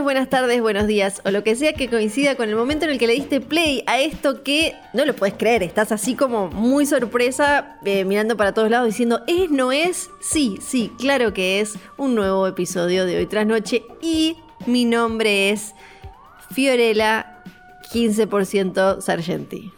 [0.00, 2.98] Buenas tardes, buenos días, o lo que sea que coincida con el momento en el
[2.98, 6.86] que le diste play a esto que no lo puedes creer, estás así como muy
[6.86, 10.08] sorpresa, eh, mirando para todos lados diciendo, ¿es, no es?
[10.20, 14.36] Sí, sí, claro que es un nuevo episodio de Hoy tras Noche y
[14.66, 15.74] mi nombre es
[16.52, 17.42] Fiorella
[17.92, 19.72] 15% Sargenti.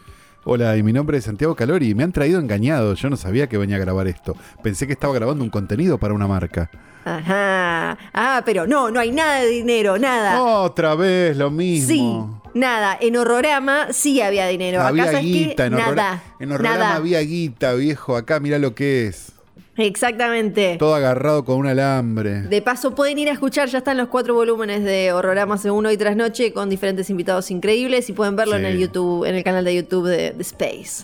[0.45, 2.93] Hola, y mi nombre es Santiago Calori me han traído engañado.
[2.93, 4.37] Yo no sabía que venía a grabar esto.
[4.61, 6.69] Pensé que estaba grabando un contenido para una marca.
[7.05, 7.97] Ajá.
[8.13, 10.41] Ah, pero no, no hay nada de dinero, nada.
[10.41, 12.39] Otra vez lo mismo.
[12.43, 12.97] Sí, nada.
[12.99, 14.81] En Horrorama sí había dinero.
[14.81, 16.23] Había Acá guita, en Horror- nada.
[16.39, 16.95] En Horrorama nada.
[16.95, 18.15] había guita, viejo.
[18.17, 19.31] Acá mira lo que es.
[19.77, 20.77] Exactamente.
[20.79, 22.41] Todo agarrado con un alambre.
[22.43, 25.97] De paso, pueden ir a escuchar, ya están los cuatro volúmenes de Horrorama según hoy
[25.97, 29.65] tras noche con diferentes invitados increíbles y pueden verlo en el YouTube, en el canal
[29.65, 31.03] de YouTube de, de Space.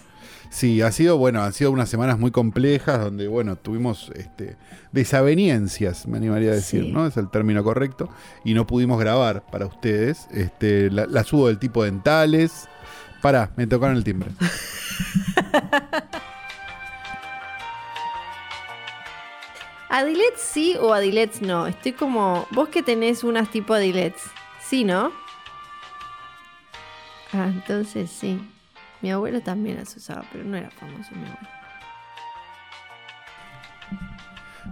[0.54, 4.58] Sí, ha sido, bueno, han sido unas semanas muy complejas donde, bueno, tuvimos este,
[4.92, 6.92] desaveniencias, me animaría a decir, Sí.
[6.92, 7.08] ¿no?
[7.08, 8.10] Es el término correcto.
[8.44, 10.28] Y no pudimos grabar para ustedes.
[10.32, 12.68] Este, la, las hubo del tipo dentales.
[13.22, 14.30] Pará, me tocaron el timbre.
[19.90, 21.68] ¿Adilets sí o Adilets no?
[21.68, 22.48] Estoy como.
[22.52, 24.22] Vos que tenés unas tipo Adilets.
[24.62, 25.12] Sí, ¿no?
[27.34, 28.40] Ah, entonces sí.
[29.02, 31.48] Mi abuelo también las usaba, pero no era famoso mi abuelo.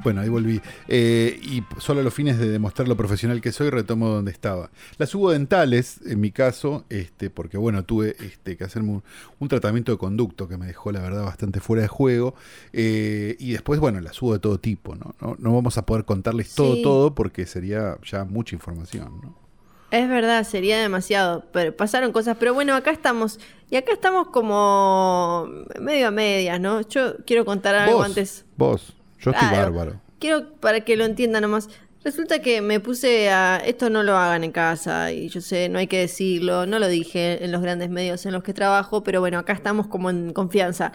[0.03, 0.61] Bueno, ahí volví.
[0.87, 4.69] Eh, y solo a los fines de demostrar lo profesional que soy, retomo donde estaba.
[4.97, 9.03] Las hubo dentales, en mi caso, este, porque bueno, tuve este, que hacerme un,
[9.39, 12.35] un tratamiento de conducto que me dejó, la verdad, bastante fuera de juego.
[12.71, 15.15] Eh, y después, bueno, las hubo de todo tipo, ¿no?
[15.19, 16.83] No, no vamos a poder contarles todo, Sí.
[16.83, 19.48] todo, porque sería ya mucha información, ¿no?
[19.91, 21.45] Es verdad, sería demasiado.
[21.51, 22.37] Pero pasaron cosas.
[22.39, 23.39] Pero bueno, acá estamos.
[23.71, 25.47] Y acá estamos como
[25.79, 26.81] medio a medias, ¿no?
[26.81, 28.45] Yo quiero contar algo Vos, antes.
[28.57, 29.73] vos, yo estoy Claro.
[29.73, 30.01] bárbaro.
[30.19, 31.69] Quiero para que lo entiendan nomás.
[32.03, 33.57] Resulta que me puse a.
[33.65, 35.11] Esto no lo hagan en casa.
[35.11, 36.65] Y yo sé, no hay que decirlo.
[36.65, 39.03] No lo dije en los grandes medios en los que trabajo.
[39.03, 40.91] Pero bueno, acá estamos como en confianza.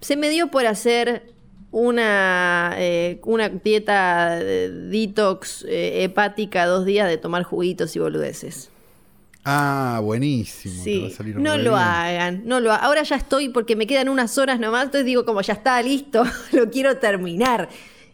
[0.00, 1.32] Se me dio por hacer
[1.74, 8.70] una, eh, una dieta de detox eh, hepática dos días de tomar juguitos y boludeces.
[9.44, 10.82] Ah, buenísimo.
[10.84, 11.74] te va a salir no lo bien.
[11.82, 15.24] hagan, no lo ha- Ahora ya estoy porque me quedan unas horas nomás, entonces digo
[15.24, 17.68] como ya está listo, lo quiero terminar.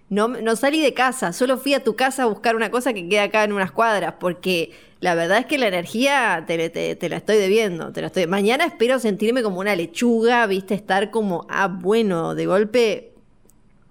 [0.08, 3.08] No, no salí de casa, solo fui a tu casa a buscar una cosa que
[3.08, 7.08] queda acá en unas cuadras, porque la verdad es que la energía te, te- te
[7.08, 8.26] la estoy debiendo, te la estoy.
[8.26, 13.09] Mañana espero sentirme como una lechuga, viste, estar como, ah, bueno, de golpe,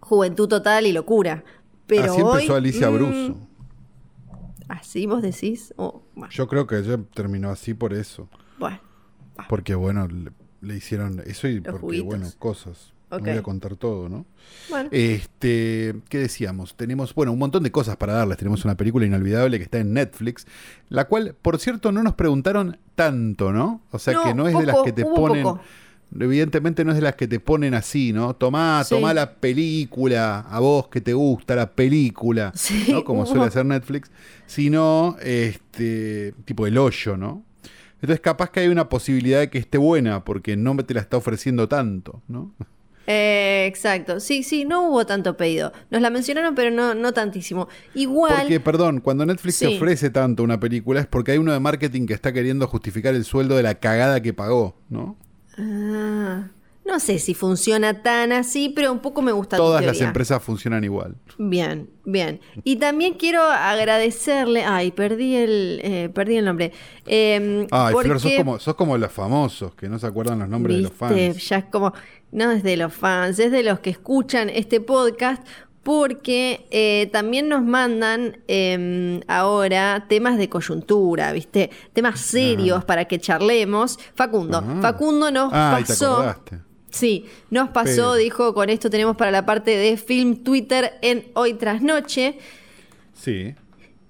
[0.09, 1.43] juventud total y locura.
[1.87, 3.37] Pero Así empezó Alicia mm, Bruso.
[4.67, 8.27] Así vos decís, oh, bueno, Yo creo que ella terminó así por eso.
[8.59, 8.79] bueno.
[9.47, 10.31] Porque bueno, le,
[10.61, 12.07] le hicieron eso y porque juguitos.
[12.07, 12.93] bueno, cosas.
[13.11, 13.21] Ok.
[13.21, 14.25] No voy a contar todo, ¿no?
[14.69, 14.89] bueno.
[14.91, 16.75] Este, ¿qué decíamos?
[16.75, 18.37] Tenemos, bueno, un montón de cosas para darles.
[18.37, 20.45] Tenemos una película inolvidable que está en Netflix,
[20.89, 23.81] la cual, por cierto, no nos preguntaron tanto, ¿no?
[23.91, 25.61] O sea, No, que no es de las que te ponen poco.
[26.17, 28.35] Evidentemente no es de las que te ponen así, ¿no?
[28.35, 28.95] Tomá, Sí.
[28.95, 33.03] tomá la película, a vos que te gusta la película, Sí, ¿no?
[33.05, 34.09] Como suele hacer Netflix,
[34.47, 37.43] sino este tipo el hoyo, ¿no?
[38.01, 41.17] Entonces capaz que hay una posibilidad de que esté buena porque no te la está
[41.17, 42.53] ofreciendo tanto, ¿no?
[43.11, 44.19] Eh, exacto.
[44.19, 45.73] Sí, sí, no hubo tanto pedido.
[45.89, 47.67] Nos la mencionaron, pero no, no tantísimo.
[47.95, 48.35] Igual.
[48.41, 52.05] Porque, perdón, cuando Netflix te ofrece tanto una película es porque hay uno de marketing
[52.05, 55.17] que está queriendo justificar el sueldo de la cagada que pagó, ¿no?
[55.59, 56.47] Ah,
[56.85, 60.41] no sé si funciona tan así, pero un poco me gusta tu Todas las empresas
[60.41, 61.15] funcionan igual.
[61.37, 62.39] Bien, bien.
[62.63, 64.63] Y también quiero agradecerle.
[64.63, 66.71] Ay, perdí el, eh, perdí el nombre.
[67.05, 70.49] Eh, Ay, porque, Flor, sos como, sos como los famosos, que no se acuerdan los
[70.49, 71.47] nombres de los fans.
[71.47, 71.93] Ya es como.
[72.31, 75.45] No es de los fans, es de los que escuchan este podcast.
[75.93, 81.71] Porque eh, también nos mandan eh, ahora temas de coyuntura, ¿viste?
[81.93, 83.97] Temas serios para que charlemos.
[84.13, 84.63] Facundo.
[84.83, 86.13] Facundo nos te pasó.
[86.17, 86.59] acordaste.
[86.91, 91.25] Sí, nos pasó, Pero- dijo, con esto tenemos para la parte de film Twitter en
[91.33, 92.37] Hoy Tras Noche.
[93.19, 93.55] Sí.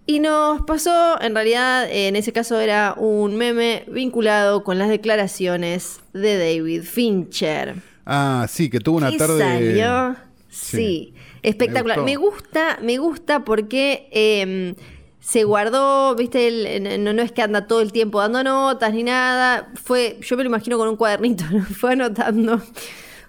[0.05, 6.01] Y nos pasó, en realidad, en ese caso era un meme vinculado con las declaraciones
[6.11, 7.75] de David Fincher.
[8.05, 9.39] Ah, sí, que tuvo una ¿Qué tarde.
[9.39, 10.15] salió?
[10.49, 10.77] Sí.
[10.77, 11.13] Sí,
[11.43, 12.01] espectacular.
[12.01, 14.75] Me gusta, me gusta porque eh,
[15.19, 19.03] se guardó, viste, el- no, no es que anda todo el tiempo dando notas ni
[19.03, 19.71] nada.
[19.81, 21.63] Fue, yo me lo imagino con un cuadernito, ¿no?
[21.65, 22.61] fue anotando.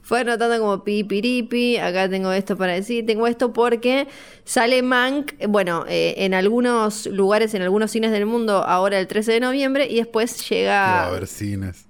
[0.03, 4.09] Fue anotando como pipiripi, acá tengo esto para decir, tengo esto porque
[4.45, 9.35] sale Mank, bueno, eh, en algunos lugares, en algunos cines del mundo, ahora el 13
[9.35, 11.87] de noviembre, y después Que va a llega, haber cines.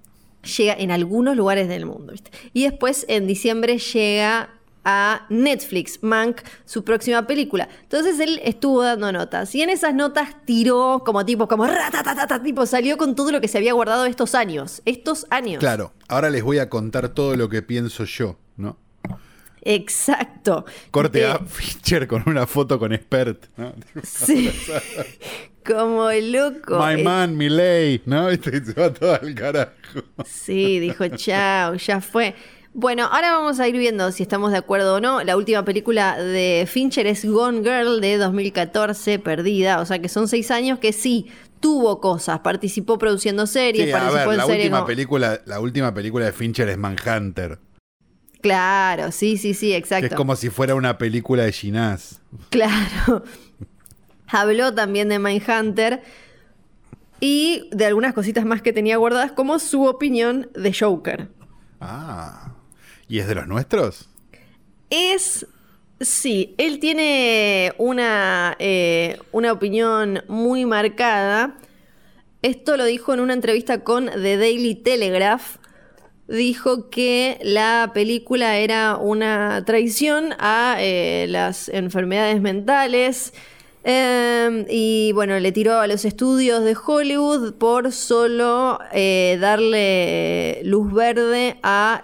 [0.58, 2.30] llega en algunos lugares del mundo, ¿viste?
[2.52, 4.50] Y después en diciembre llega
[4.84, 7.68] a Netflix, Mank, su próxima película.
[7.82, 12.64] Entonces él estuvo dando notas y en esas notas tiró como tipo, como ratatatata, tipo,
[12.66, 15.60] salió con todo lo que se había guardado estos años, estos años.
[15.60, 18.78] Claro, ahora les voy a contar todo lo que pienso yo, ¿no?
[19.62, 20.64] Exacto.
[20.90, 23.74] Corte a Fincher con una foto con expert, ¿no?
[24.02, 24.50] Sí.
[25.66, 26.78] como el loco.
[26.78, 28.28] My Eh, man, mi ley, ¿no?
[28.30, 29.70] Viste, se va todo al carajo.
[30.24, 32.34] Sí, dijo, chao, ya fue.
[32.72, 35.24] Bueno, ahora vamos a ir viendo si estamos de acuerdo o no.
[35.24, 39.80] La última película de Fincher es Gone Girl de 2014, perdida.
[39.80, 41.26] O sea que son seis años que sí,
[41.58, 42.40] tuvo cosas.
[42.40, 44.64] Participó produciendo series, Sí, a participó ver, en la series.
[44.66, 47.58] última como- película, la última película de Fincher es Manhunter,
[48.40, 50.06] Claro, sí, sí, sí, que exacto.
[50.06, 52.22] es como si fuera una película de Ginás.
[52.48, 53.22] Claro.
[54.28, 56.02] Habló también de Mindhunter
[57.20, 61.28] y de algunas cositas más que tenía guardadas, como su opinión de Joker.
[61.82, 62.54] Ah,
[63.10, 64.08] ¿y es de los nuestros?
[64.88, 65.46] Es.
[66.00, 71.58] Sí, él tiene una, eh, una opinión muy marcada.
[72.40, 75.56] Esto lo dijo en una entrevista con The Daily Telegraph.
[76.26, 83.34] Dijo que la película era una traición a eh, las enfermedades mentales.
[83.84, 90.92] Eh, y bueno, le tiró a los estudios de Hollywood por solo eh, darle luz
[90.92, 92.02] verde a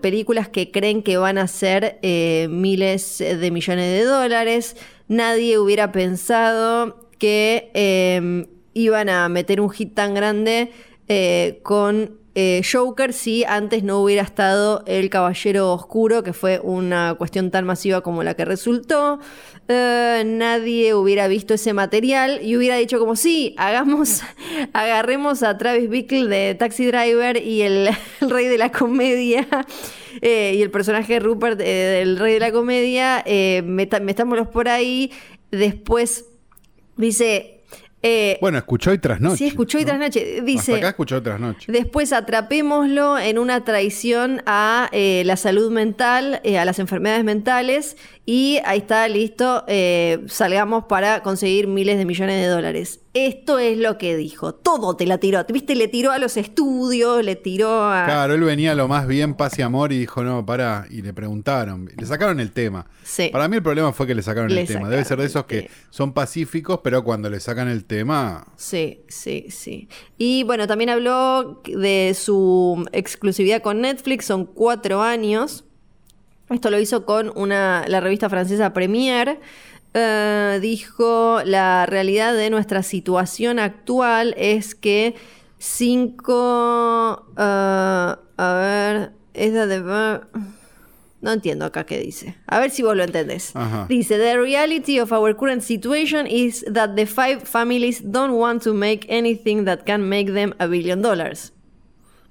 [0.00, 4.76] películas que creen que van a ser eh, miles de millones de dólares.
[5.08, 10.72] Nadie hubiera pensado que eh, iban a meter un hit tan grande
[11.08, 17.14] eh, con eh, Joker si antes no hubiera estado El Caballero Oscuro, que fue una
[17.18, 19.20] cuestión tan masiva como la que resultó.
[19.68, 24.22] Eh, nadie hubiera visto ese material y hubiera dicho como sí, hagamos,
[24.72, 27.90] agarremos a Travis Bickle de Taxi Driver y el,
[28.20, 29.46] rey de la comedia
[30.22, 33.24] eh, y el personaje de Rupert del rey de la comedia,
[33.62, 35.12] metámoslos por ahí.
[35.50, 36.24] Después
[36.96, 37.61] dice...
[38.02, 39.36] eh, Bueno, escuchó hoy tras noche.
[39.38, 39.88] Sí, escuchó hoy ¿no?
[39.88, 40.32] tras noche.
[40.32, 41.70] Hasta Dice, acá escuchó hoy tras noche.
[41.70, 47.96] después atrapémoslo en una traición a eh, la salud mental, eh, a las enfermedades mentales,
[48.24, 53.00] y ahí está, listo, eh, salgamos para conseguir miles de millones de dólares.
[53.14, 54.54] Esto es lo que dijo.
[54.54, 55.44] Todo te la tiró.
[55.48, 55.74] ¿Viste?
[55.74, 58.04] Le tiró a los estudios, le tiró a...
[58.04, 60.86] Claro, él venía lo más bien, paz y amor, y dijo, no, pará.
[60.88, 61.90] Y le preguntaron.
[61.96, 62.86] Le sacaron el tema.
[63.02, 63.28] Sí.
[63.32, 64.88] Para mí el problema fue que le sacaron Le el tema.
[64.88, 68.46] Debe ser de esos que son pacíficos, pero cuando le sacan el tema...
[68.56, 69.88] Sí, sí, sí.
[70.16, 75.64] Y bueno, también habló de su exclusividad con Netflix, son cuatro años.
[76.52, 79.40] Esto lo hizo con una, la revista francesa Premiere.
[79.94, 85.14] Eh, dijo, la realidad de nuestra situación actual es que
[85.58, 87.26] cinco...
[87.36, 90.20] eh, a ver, es la de...
[91.20, 92.36] No entiendo acá qué dice.
[92.48, 93.54] A ver si vos lo entendés.
[93.54, 93.86] Ajá.
[93.88, 98.74] Dice, The reality of our current situation is that the five families don't want to
[98.74, 101.52] make anything that can make them a billion dollars.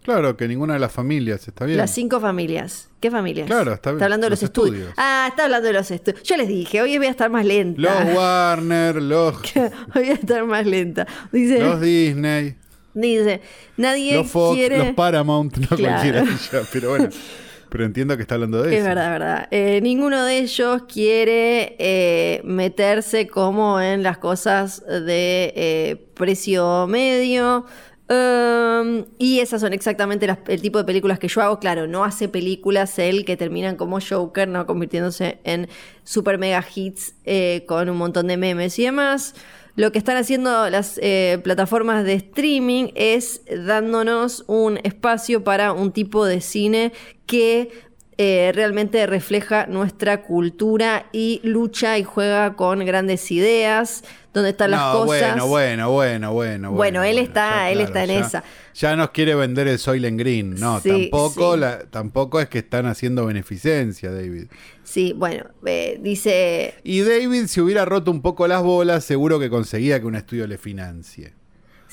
[0.03, 1.77] Claro, que ninguna de las familias está bien.
[1.77, 2.89] Las cinco familias.
[2.99, 3.45] ¿Qué familias?
[3.47, 4.01] Claro, está bien.
[4.03, 4.75] hablando de los, Los estudios.
[4.75, 4.93] estudios.
[4.97, 6.23] Ah, está hablando de los estudios.
[6.23, 7.79] Yo les dije, hoy voy a estar más lenta.
[7.81, 11.05] Los Warner, los, hoy voy a estar más lenta.
[11.31, 12.55] Dice, los Disney,
[12.93, 13.41] dice
[13.77, 14.77] nadie los Fox, quiere...
[14.79, 15.93] los Paramount, no Claro.
[15.93, 16.21] cualquiera.
[16.23, 17.09] de ellos, Pero bueno,
[17.69, 18.87] pero entiendo que está hablando de Es eso.
[18.89, 19.47] verdad, es verdad.
[19.51, 27.65] Eh, ninguno de ellos quiere eh, meterse como en las cosas de eh, precio medio.
[28.11, 31.59] Um, y esas son exactamente el tipo de películas que yo hago.
[31.59, 35.69] Claro, no hace películas él que terminan como Joker, no convirtiéndose en
[36.03, 39.33] super mega hits eh, con un montón de memes y demás.
[39.75, 45.93] Lo que están haciendo las eh, plataformas de streaming es dándonos un espacio para un
[45.93, 46.91] tipo de cine
[47.25, 47.71] que
[48.17, 54.03] eh, realmente refleja nuestra cultura y lucha y juega con grandes ideas,
[54.33, 55.33] donde están las no, cosas.
[55.35, 56.71] bueno, bueno, bueno, bueno.
[56.71, 58.43] Bueno, él está- él está en ya- esa.
[58.73, 60.55] Ya nos quiere vender el Soylent Green.
[60.55, 61.59] No, Sí, tampoco, sí.
[61.59, 64.45] la- tampoco es que están haciendo beneficencia, David.
[64.83, 66.75] Sí, bueno, eh, dice.
[66.83, 70.47] Y David, si hubiera roto un poco las bolas, seguro que conseguía que un estudio
[70.47, 71.33] le financie.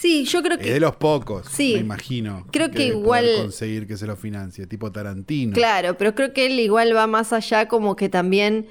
[0.00, 0.72] Sí, yo creo Es que.
[0.74, 1.72] de los pocos, Sí.
[1.74, 2.46] me imagino.
[2.52, 5.52] Creo que poder igual- conseguir que se lo financie, tipo Tarantino.
[5.54, 8.66] Claro, pero creo que él igual va más allá, como que también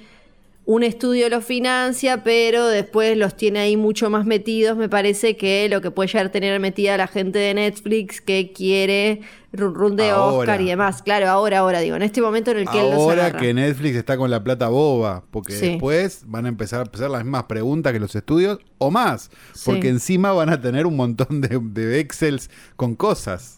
[0.64, 4.78] un estudio lo financia, pero después los tiene ahí mucho más metidos.
[4.78, 8.52] Me parece que lo que puede llegar a tener metida la gente de Netflix que
[8.54, 9.22] quiere
[9.58, 10.38] run run de Ahora.
[10.40, 11.02] Oscar y demás.
[11.04, 13.96] Claro, ahora, ahora digo, en este momento en el que él los Ahora que Netflix
[13.98, 15.70] está con la plata boba, porque Sí.
[15.72, 19.30] después van a empezar a hacer las mismas preguntas que los estudios o más,
[19.66, 19.88] porque Sí.
[19.90, 23.58] encima van a tener un montón de, de Excels con cosas.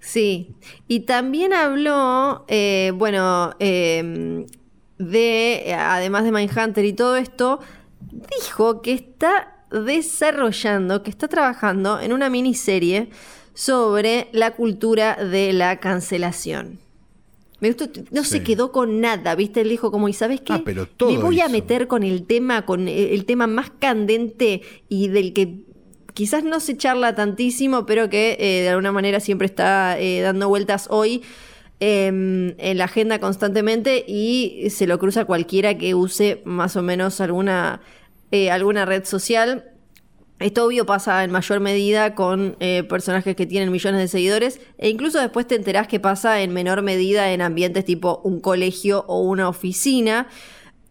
[0.00, 0.54] Sí,
[0.86, 4.46] y también habló, eh, bueno, eh,
[4.98, 7.60] de, además de Mindhunter y todo esto,
[8.40, 13.10] dijo que está desarrollando, que está trabajando en una miniserie
[13.58, 16.78] sobre la cultura de la cancelación.
[17.58, 19.62] Me gustó, no se quedó con nada, ¿viste?
[19.62, 20.52] Él dijo como, ¿y sabes qué?
[20.52, 23.72] Ah, pero todo Me voy a meter con el tema, con el, el tema más
[23.80, 25.64] candente y del que
[26.14, 30.48] quizás no se charla tantísimo, pero que eh, de alguna manera siempre está eh, dando
[30.48, 31.22] vueltas hoy
[31.80, 37.20] em, en la agenda constantemente y se lo cruza cualquiera que use más o menos
[37.20, 37.80] alguna,
[38.30, 39.72] eh, alguna red social.
[40.38, 44.88] Esto obvio pasa en mayor medida con eh, personajes que tienen millones de seguidores e
[44.88, 49.20] incluso después te enterás que pasa en menor medida en ambientes tipo un colegio o
[49.20, 50.28] una oficina.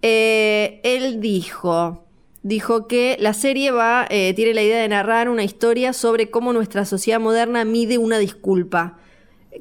[0.01, 2.05] Eh, él dijo,
[2.43, 6.51] dijo que la serie va, eh, tiene la idea de narrar una historia sobre cómo
[6.51, 8.97] nuestra sociedad moderna mide una disculpa.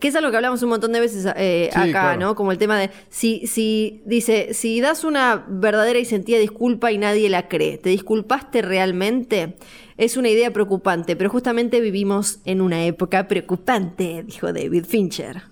[0.00, 2.20] Que es algo que hablamos un montón de veces eh, Sí, acá, claro.
[2.20, 2.34] ¿no?
[2.34, 6.98] Como el tema de si, si dice, si das una verdadera y sentida disculpa y
[6.98, 9.56] nadie la cree, ¿te disculpaste realmente?
[9.96, 15.42] Es una idea preocupante, pero justamente vivimos en una época preocupante, dijo David Fincher.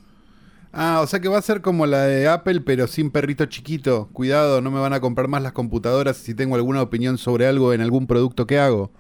[0.77, 4.09] Ah, o sea que va a ser como la de Apple, pero sin perrito chiquito.
[4.13, 7.73] Cuidado, no me van a comprar más las computadoras si tengo alguna opinión sobre algo
[7.73, 8.91] en algún producto que hago.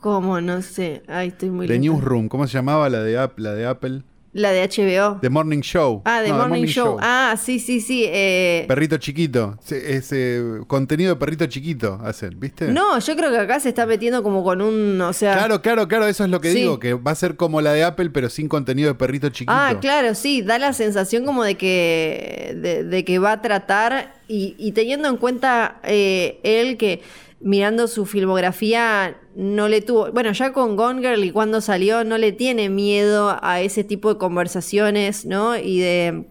[0.00, 0.40] ¿Cómo?
[0.40, 1.02] No sé.
[1.08, 1.88] Ay, estoy muy The lenta.
[1.90, 4.02] Newsroom, ¿cómo se llamaba la de, App- la de Apple?
[4.34, 5.18] La de HBO.
[5.20, 6.02] The Morning Show.
[6.04, 6.98] ah, de No, Morning, Show.
[7.00, 8.04] Ah, sí, sí, sí.
[8.06, 9.56] eh, Perrito chiquito.
[9.64, 12.68] Se- Ese contenido de perrito chiquito hacen, ¿viste?
[12.68, 15.32] No, yo creo que acá se está metiendo como con un, o sea...
[15.32, 16.58] Claro, claro, claro, eso es lo que Sí.
[16.60, 19.52] digo, que va a ser como la de Apple, pero sin contenido de perrito chiquito.
[19.52, 24.14] Ah, claro, sí, da la sensación como de que, de, de que va a tratar
[24.28, 27.00] y, y teniendo en cuenta eh, él que
[27.40, 32.18] mirando su filmografía no le tuvo, bueno, ya con Gone Girl y cuando salió no
[32.18, 35.56] le tiene miedo a ese tipo de conversaciones, ¿no?
[35.56, 36.26] Y de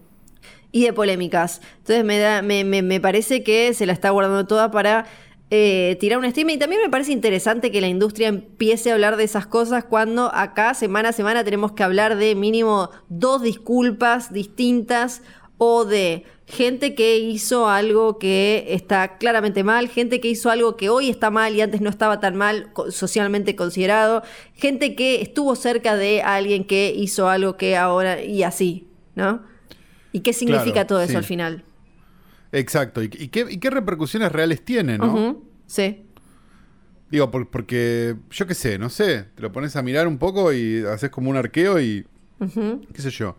[0.70, 1.62] y de polémicas.
[1.78, 5.06] Entonces me da, me, me- me parece que se la está guardando toda para
[5.50, 6.52] eh, tirar un estima.
[6.52, 10.30] Y también me parece interesante que la industria empiece a hablar de esas cosas cuando
[10.34, 15.22] acá semana a semana tenemos que hablar de mínimo dos disculpas distintas
[15.58, 20.88] o de gente que hizo algo que está claramente mal, gente que hizo algo que
[20.88, 24.22] hoy está mal y antes no estaba tan mal socialmente considerado,
[24.54, 29.42] gente que estuvo cerca de alguien que hizo algo que ahora y así, ¿no?
[30.12, 31.16] ¿Y qué significa Claro, todo eso sí.
[31.16, 31.64] al final?
[32.52, 33.02] Exacto.
[33.02, 35.42] ¿Y, y qué, y qué repercusiones reales tiene, no?
[35.66, 36.02] Sí.
[37.10, 40.52] Digo, por- porque yo qué sé, no sé, te lo pones a mirar un poco
[40.52, 42.06] y haces como un arqueo y
[42.94, 43.36] qué sé yo.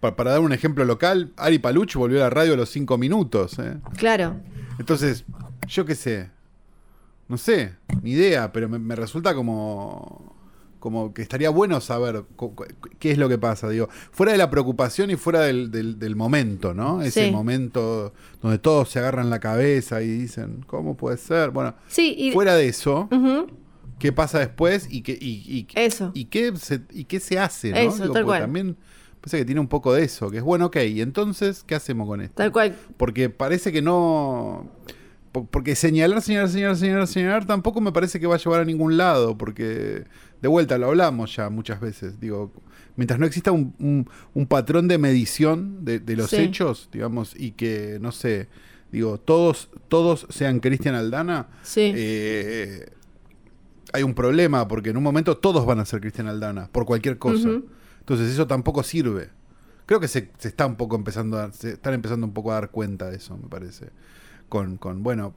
[0.00, 2.96] Pa- para dar un ejemplo local, Ari Paluch volvió a la radio a los cinco
[2.98, 3.58] minutos.
[3.58, 3.76] ¿eh?
[3.96, 4.36] Claro.
[4.78, 5.24] Entonces,
[5.68, 6.30] yo qué sé,
[7.28, 10.34] no sé, ni idea, pero me, me resulta como,
[10.78, 12.24] como que estaría bueno saber
[12.98, 16.16] qué es lo que pasa, digo, fuera de la preocupación y fuera del, del- del
[16.16, 17.02] momento, ¿no?
[17.02, 17.30] Ese Sí.
[17.30, 21.50] momento donde todos se agarran la cabeza y dicen, ¿cómo puede ser?
[21.50, 22.32] Bueno, Sí, y...
[22.32, 23.08] fuera de eso.
[23.98, 26.10] ¿qué pasa después y qué, y, y- Eso.
[26.14, 27.76] y qué, se, y qué se hace, ¿no?
[27.76, 28.40] Eso, tal cual.
[28.40, 28.78] también
[29.20, 32.06] parece que tiene un poco de eso, que es bueno, ok, y entonces, ¿qué hacemos
[32.08, 32.34] con esto?
[32.36, 32.76] Tal cual.
[32.96, 34.70] Porque parece que no.
[35.32, 38.64] po- Porque señalar, señalar, señalar, señalar, señalar tampoco me parece que va a llevar a
[38.64, 39.36] ningún lado.
[39.38, 40.04] Porque
[40.42, 42.18] de vuelta lo hablamos ya muchas veces.
[42.20, 42.50] Digo,
[42.96, 46.36] mientras no exista un, un- un patrón de medición de, de los Sí.
[46.36, 48.48] hechos, digamos, y que, no sé,
[48.90, 51.92] digo, todos, todos sean Cristian Aldana, Sí.
[51.94, 52.88] eh,
[53.92, 57.18] hay un problema, porque en un momento todos van a ser Cristian Aldana, por cualquier
[57.18, 57.48] cosa.
[57.48, 57.66] Ujú.
[58.00, 59.30] Entonces eso tampoco sirve.
[59.86, 62.54] Creo que se, se está un poco empezando a, se están empezando un poco a
[62.54, 63.90] dar cuenta de eso, me parece.
[64.48, 65.34] Con, con bueno,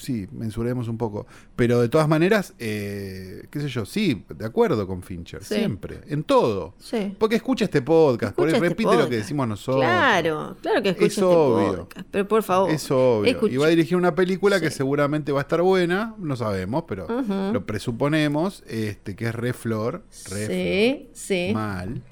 [0.00, 1.26] sí, mensuremos un poco.
[1.56, 5.56] Pero de todas maneras, eh, qué sé yo, sí, de acuerdo con Fincher, Sí.
[5.56, 6.74] siempre, en todo.
[6.78, 7.14] Sí.
[7.18, 9.82] Porque escucha este podcast, Escucha este repite lo que decimos nosotros.
[9.84, 11.76] Claro, claro que escucha Es este obvio.
[11.78, 12.70] podcast, Pero por favor.
[12.70, 13.30] Es obvio.
[13.30, 13.54] escucha.
[13.54, 17.06] Y va a dirigir una película que seguramente va a estar buena, no sabemos, pero
[17.52, 21.50] lo presuponemos, este, que es re flor, re Sí, sí.
[21.54, 22.02] mal.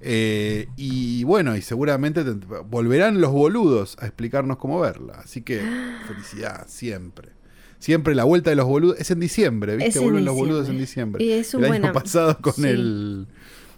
[0.00, 2.32] Eh, y bueno, y seguramente te-
[2.68, 5.14] volverán los boludos a explicarnos cómo verla.
[5.24, 5.60] Así que
[6.08, 7.30] felicidad, siempre.
[7.78, 8.98] Siempre la vuelta de los boludos.
[8.98, 9.98] Es en diciembre, ¿viste?
[9.98, 11.22] Vuelven los boludos en diciembre.
[11.24, 12.66] Y es un el buen año pasado con sí.
[12.66, 13.26] el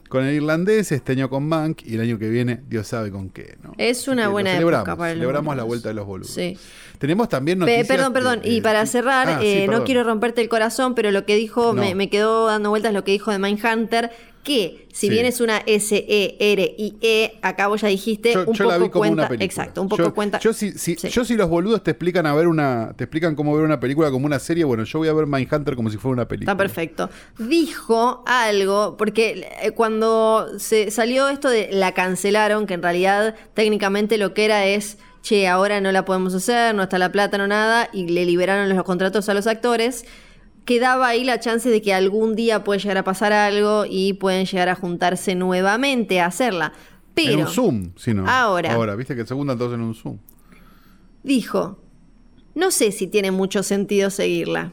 [0.08, 3.28] con el irlandés, este año con Mank y el año que viene, Dios sabe con
[3.28, 3.58] qué.
[3.62, 3.74] ¿no?
[3.76, 6.32] Es una buena celebramos, época para Celebramos la vuelta de los boludos.
[6.32, 6.56] Sí.
[6.98, 7.88] Tenemos también Pe- noticias.
[7.88, 8.40] perdón, perdón.
[8.42, 11.36] y para de- cerrar, Ah, sí, eh, no quiero romperte el corazón, pero lo que
[11.36, 11.82] dijo, No.
[11.82, 14.10] me, me quedó dando vueltas lo que dijo de Mindhunter,
[14.48, 15.10] que si Sí.
[15.10, 15.58] bien es una
[16.38, 19.12] S-E-R-I-E, acá vos ya dijiste, Yo, un yo poco la vi como cuenta.
[19.22, 19.44] una película.
[19.44, 20.38] Exacto, un poco yo, cuenta.
[20.38, 21.08] Yo si, si- Sí.
[21.10, 24.10] yo si los boludos te explican a ver una, te explican cómo ver una película
[24.10, 26.52] como una serie, bueno, yo voy a ver Mindhunter como si fuera una película.
[26.52, 27.10] Está perfecto.
[27.38, 34.16] Dijo algo, porque eh, cuando se salió esto de la cancelaron, que en realidad técnicamente
[34.18, 37.46] lo que era es, che, ahora no la podemos hacer, no está la plata, no
[37.46, 40.04] nada, y le liberaron los contratos a los actores,
[40.68, 44.44] quedaba ahí la chance de que algún día puede llegar a pasar algo y pueden
[44.44, 46.74] llegar a juntarse nuevamente a hacerla.
[47.14, 48.28] Pero en un Zoom, si no.
[48.28, 48.74] Ahora.
[48.74, 50.18] Ahora, viste que se juntan todos en un Zoom.
[51.22, 51.78] dijo,
[52.54, 54.72] no sé si tiene mucho sentido seguirla.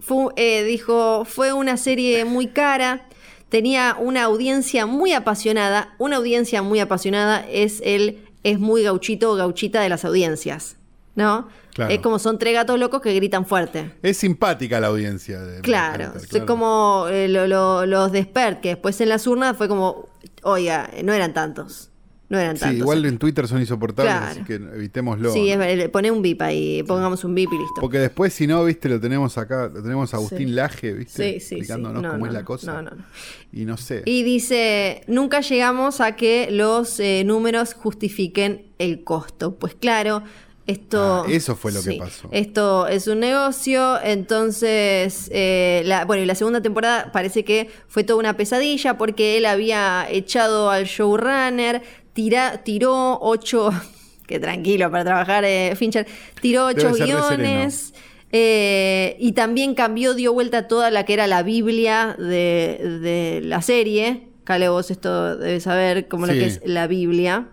[0.00, 3.06] Fu- eh, dijo, fue una serie muy cara,
[3.50, 5.94] tenía una audiencia muy apasionada.
[5.98, 10.75] Una audiencia muy apasionada es el es muy gauchito o gauchita de las audiencias,
[11.16, 11.48] ¿no?
[11.74, 11.92] Claro.
[11.92, 13.90] Es como son tres gatos locos que gritan fuerte.
[14.02, 15.40] Es simpática la audiencia.
[15.40, 19.26] De Claro, Mindhunter, es como eh, lo- lo- los de Spert, que después en las
[19.26, 20.08] urnas fue como,
[20.42, 21.90] oiga, no eran tantos.
[22.28, 22.78] No eran Sí, tantos.
[22.80, 24.30] igual en Twitter son insoportables, Claro.
[24.32, 25.32] así que evitémoslo.
[25.32, 25.48] Sí,
[25.92, 27.80] poné un bip ahí, pongamos un bip y listo.
[27.80, 30.54] Porque después, si no, viste, lo tenemos acá, lo tenemos a Agustín Sí.
[30.54, 32.72] Laje, viste, Sí, sí, explicándonos No, cómo no, es la cosa.
[32.72, 33.04] No, no, no.
[33.52, 34.02] Y no sé.
[34.06, 39.54] Y dice, nunca llegamos a que los eh, números justifiquen el costo.
[39.54, 40.24] Pues claro,
[40.66, 41.24] esto...
[41.26, 42.28] Ah, eso fue lo que pasó.
[42.32, 48.04] Esto es un negocio, entonces, eh, la, bueno, y la segunda temporada parece que fue
[48.04, 51.82] toda una pesadilla porque él había echado al showrunner,
[52.12, 53.70] tira, tiró ocho...
[54.26, 56.04] Que tranquilo para trabajar, eh, Fincher.
[56.42, 57.94] Tiró ocho guiones.
[58.32, 63.62] eh, y también cambió, dio vuelta toda la que era la Biblia de, de la
[63.62, 64.26] serie.
[64.42, 66.40] Cale, vos esto debes saber como lo Sí.
[66.40, 67.46] que es la Biblia.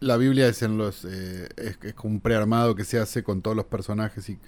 [0.00, 3.56] La Biblia es en los eh, es, es un prearmado que se hace con todos
[3.56, 4.38] los personajes y,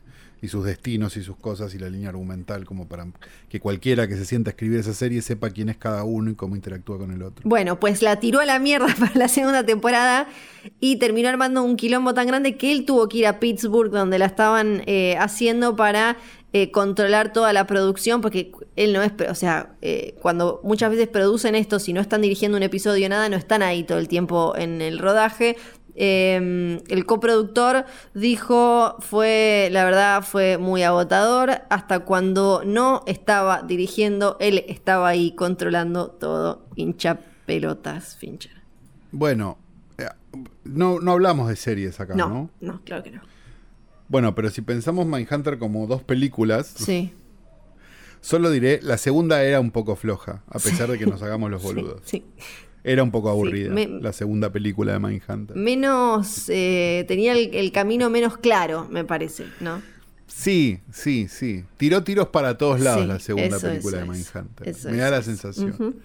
[0.43, 3.07] y sus destinos y sus cosas y la línea argumental como para
[3.49, 6.35] que cualquiera que se sienta a escribir esa serie sepa quién es cada uno y
[6.35, 7.49] cómo interactúa con el otro.
[7.49, 10.27] Bueno, pues la tiró a la mierda para la segunda temporada
[10.81, 14.19] y terminó armando un quilombo tan grande que él tuvo que ir a Pittsburgh, donde
[14.19, 16.17] la estaban eh, haciendo para
[16.53, 21.09] eh, controlar toda la producción, porque él no es, o sea, eh, cuando muchas veces
[21.09, 24.55] producen esto, si no están dirigiendo un episodio nada, no están ahí todo el tiempo
[24.57, 25.57] en el rodaje.
[25.95, 27.85] Eh, el coproductor
[28.15, 31.63] dijo, fue, la verdad, fue muy agotador.
[31.71, 36.67] Hasta cuando no estaba dirigiendo, él estaba ahí controlando todo.
[36.77, 38.63] Hincha pelotas, Fincher.
[39.11, 39.59] Bueno,
[39.99, 40.07] eh,
[40.65, 42.29] no, no hablamos de series acá, ¿no?
[42.29, 43.32] No, no, claro que no.
[44.13, 47.11] Bueno, pero si pensamos Mindhunter como dos películas, Sí.
[48.21, 51.63] solo diré, la segunda era un poco floja, a pesar de que nos hagamos los
[51.65, 52.03] boludos.
[52.05, 52.23] Sí.
[52.85, 55.57] Era un poco aburrida me- la segunda película de Mindhunter.
[55.57, 59.81] Menos, eh, tenía el, el camino menos claro, me parece, ¿no?
[60.27, 61.65] Sí, sí, sí.
[61.77, 64.13] Tiró tiros para todos lados Sí, la segunda eso, película eso de.
[64.13, 64.69] Mindhunter.
[64.69, 65.97] Eso Me da la sensación.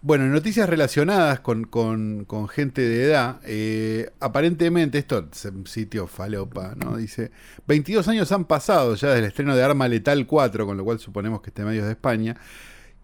[0.00, 5.66] Bueno, en noticias relacionadas con, con- con gente de edad, eh, aparentemente, esto es un
[5.66, 6.96] sitio falopa, ¿no?
[6.96, 7.32] Dice,
[7.66, 11.00] 22 años han pasado ya desde el estreno de Arma Letal 4, con lo cual
[11.00, 12.36] suponemos que este medio es de España,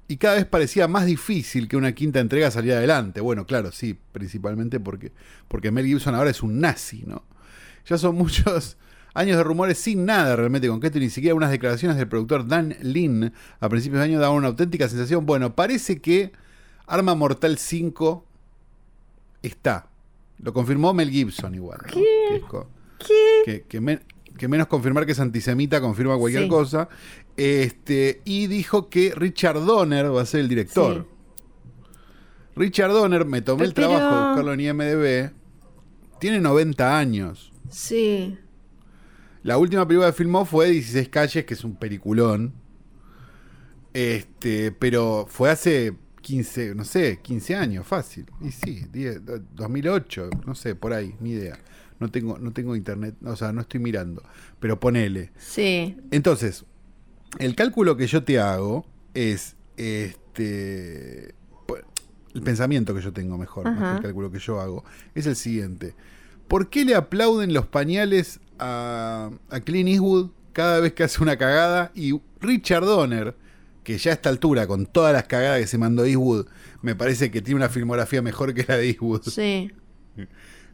[0.07, 3.21] y cada vez parecía más difícil que una quinta entrega saliera adelante.
[3.21, 5.11] Bueno, claro, sí, principalmente porque,
[5.49, 7.25] porque Mel Gibson ahora es un nazi, ¿no?
[7.87, 8.77] Ya son muchos
[9.15, 12.77] años de rumores sin nada realmente concreto, y ni siquiera unas declaraciones del productor Dan
[12.83, 15.27] Lin a principios de año daban una auténtica sensación.
[15.27, 16.33] Bueno, parece que
[16.87, 18.25] Arma Mortal 5
[19.43, 19.89] está.
[20.39, 21.79] Lo confirmó Mel Gibson igual.
[21.87, 21.93] ¿no?
[21.95, 22.69] Que, co-
[23.45, 24.03] que- que men-
[24.37, 26.49] que menos confirmar que es antisemita confirma cualquier Sí.
[26.49, 26.89] cosa.
[27.37, 31.07] Este, y dijo que Richard Donner va a ser el director.
[32.57, 35.31] Richard Donner, me tomé el Pero- trabajo de buscarlo en IMDB.
[36.21, 37.53] Tiene 90 años.
[37.71, 38.39] Sí.
[39.43, 42.55] La última película que filmó fue 16 calles, que es un peliculón.
[43.93, 45.95] Este, pero fue hace
[46.25, 48.25] 15, no sé, 15 años, fácil.
[48.41, 49.21] Y sí, 10,
[49.55, 51.59] 2008, no sé, por ahí, ni idea.
[52.01, 54.23] No tengo, no tengo internet, o sea, no estoy mirando.
[54.59, 55.33] Pero ponele.
[55.37, 55.97] Sí.
[56.11, 56.65] Entonces,
[57.39, 61.35] el cálculo que yo te hago es este
[62.35, 64.83] el pensamiento que yo tengo mejor, más que el cálculo que yo hago,
[65.15, 65.95] es el siguiente.
[66.49, 71.37] ¿Por qué le aplauden los pañales a, a Clint Eastwood cada vez que hace una
[71.37, 71.93] cagada?
[71.95, 73.37] Y Richard Donner,
[73.85, 76.47] que ya a esta altura, con todas las cagadas que se mandó Eastwood,
[76.83, 79.23] me parece que tiene una filmografía mejor que la de Eastwood.
[79.29, 79.71] Sí.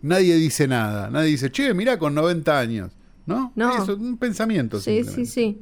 [0.02, 1.10] Nadie dice nada.
[1.10, 2.92] Nadie dice, che, mirá con 90 años.
[3.26, 3.52] ¿No?
[3.54, 3.82] No.
[3.82, 4.80] Eso, un pensamiento.
[4.80, 5.60] Sí, sí, sí.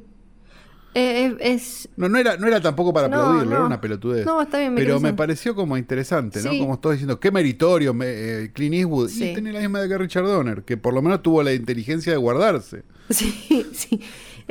[0.95, 3.65] Eh, es, No, no era, no era tampoco para No, aplaudirlo, era no.
[3.67, 4.25] una pelotudez.
[4.25, 6.49] No, está bien, me Pero me pareció como interesante, ¿no?
[6.51, 6.59] Sí.
[6.59, 8.07] Como todos diciendo, qué meritorio me-
[8.45, 9.09] eh, Clint Eastwood.
[9.09, 9.29] Sí.
[9.29, 12.11] Y tiene la misma de que Richard Donner, que por lo menos tuvo la inteligencia
[12.11, 12.83] de guardarse.
[13.11, 13.99] Sí, sí.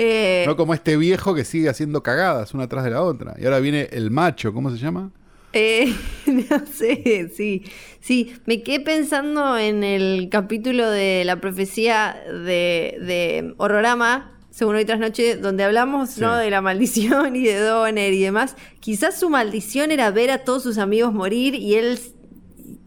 [0.00, 3.34] Eh, No como este viejo que sigue haciendo cagadas una tras de la otra.
[3.38, 5.10] Y ahora viene el macho, ¿cómo se llama?
[5.52, 5.92] eh,
[6.26, 7.64] no sé, sí.
[8.00, 14.84] Sí, me quedé pensando en el capítulo de la profecía de, de Horrorama, según hoy
[14.84, 16.20] tras noche, donde hablamos Sí.
[16.20, 16.36] ¿no?
[16.36, 18.56] de la maldición y de Donner y demás.
[18.80, 21.98] Quizás su maldición era ver a todos sus amigos morir y él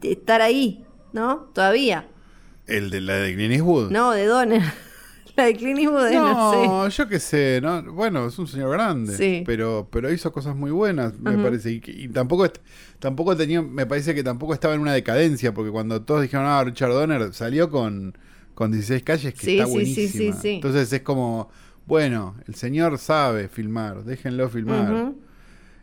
[0.02, 1.50] estar ahí, ¿no?
[1.54, 2.08] Todavía.
[2.66, 3.90] El de la de Eastwood.
[3.90, 4.62] No, de Donner.
[5.36, 6.96] La de Clint Eastwood, es, no, sé.
[6.96, 7.82] Yo qué sé, ¿no?
[7.92, 9.42] Bueno, es un señor grande, Sí.
[9.46, 11.72] pero, pero hizo cosas muy buenas, me parece.
[11.72, 12.46] Y, tampoco,
[12.98, 16.62] tampoco tenía, me parece que tampoco estaba en una decadencia, porque cuando todos dijeron, ah,
[16.64, 18.16] Richard Donner salió con,
[18.54, 20.34] con 16 calles, que Sí, está sí, sí, buenísima.
[20.34, 20.54] sí, sí.
[20.56, 21.48] Entonces es como,
[21.86, 24.92] bueno, el señor sabe filmar, déjenlo filmar.
[24.92, 25.18] Ujú.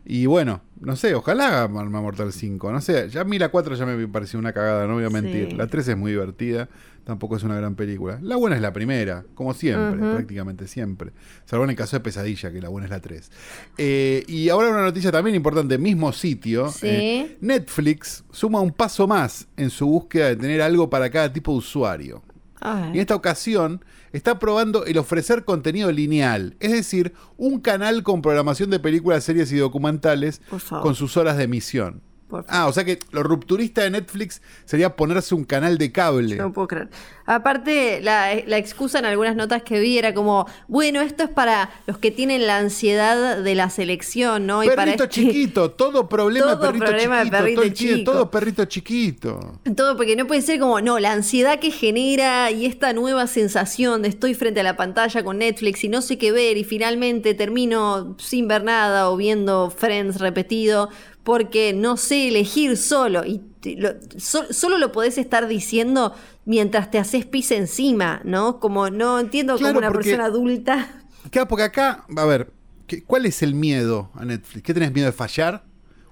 [0.04, 2.72] Y bueno, no sé, ojalá haga Mortal 5.
[2.72, 5.10] No sé, ya a mí la 4 ya me pareció una cagada, no voy a
[5.10, 5.50] mentir.
[5.50, 5.56] Sí.
[5.56, 6.68] La 3 es muy divertida,
[7.04, 8.18] tampoco es una gran película.
[8.22, 11.12] La buena es la primera, como siempre, prácticamente siempre.
[11.44, 13.30] Salvo en el caso de Pesadilla, que la buena es la 3.
[13.78, 16.70] Eh, y ahora una noticia también importante, mismo sitio.
[16.70, 16.86] Sí.
[16.86, 21.52] eh, Netflix suma un paso más en su búsqueda de tener algo para cada tipo
[21.52, 22.22] de usuario.
[22.62, 23.82] Y en esta ocasión
[24.12, 29.52] está probando el ofrecer contenido lineal, es decir, un canal con programación de películas, series
[29.52, 32.02] y documentales con sus horas de emisión.
[32.30, 32.46] Por.
[32.48, 36.36] Ah, o sea que lo rupturista de Netflix sería ponerse un canal de cable.
[36.36, 36.88] No puedo creer.
[37.26, 41.70] Aparte, la, la excusa en algunas notas que vi era como, bueno, esto es para
[41.86, 44.64] los que tienen la ansiedad de la selección, ¿no?
[44.64, 47.70] Y para perrito este- chiquito, todo problema Todo de perrito problema de chiquito, perrito todo,
[47.74, 48.12] chico.
[48.12, 49.60] todo perrito chiquito.
[49.76, 54.02] Todo, porque no puede ser como, no, la ansiedad que genera y esta nueva sensación
[54.02, 57.34] de estoy frente a la pantalla con Netflix y no sé qué ver y finalmente
[57.34, 60.88] termino sin ver nada o viendo Friends repetido
[61.30, 66.12] porque no sé elegir solo y te- lo- so- solo lo podés estar diciendo
[66.44, 68.58] mientras te haces pis encima, ¿no?
[68.58, 71.04] Como no entiendo Claro, como una porque- persona adulta.
[71.30, 72.52] Claro, porque acá, a ver,
[72.88, 74.64] ¿qué- ¿cuál es el miedo a Netflix?
[74.64, 75.62] ¿Qué tenés miedo de fallar?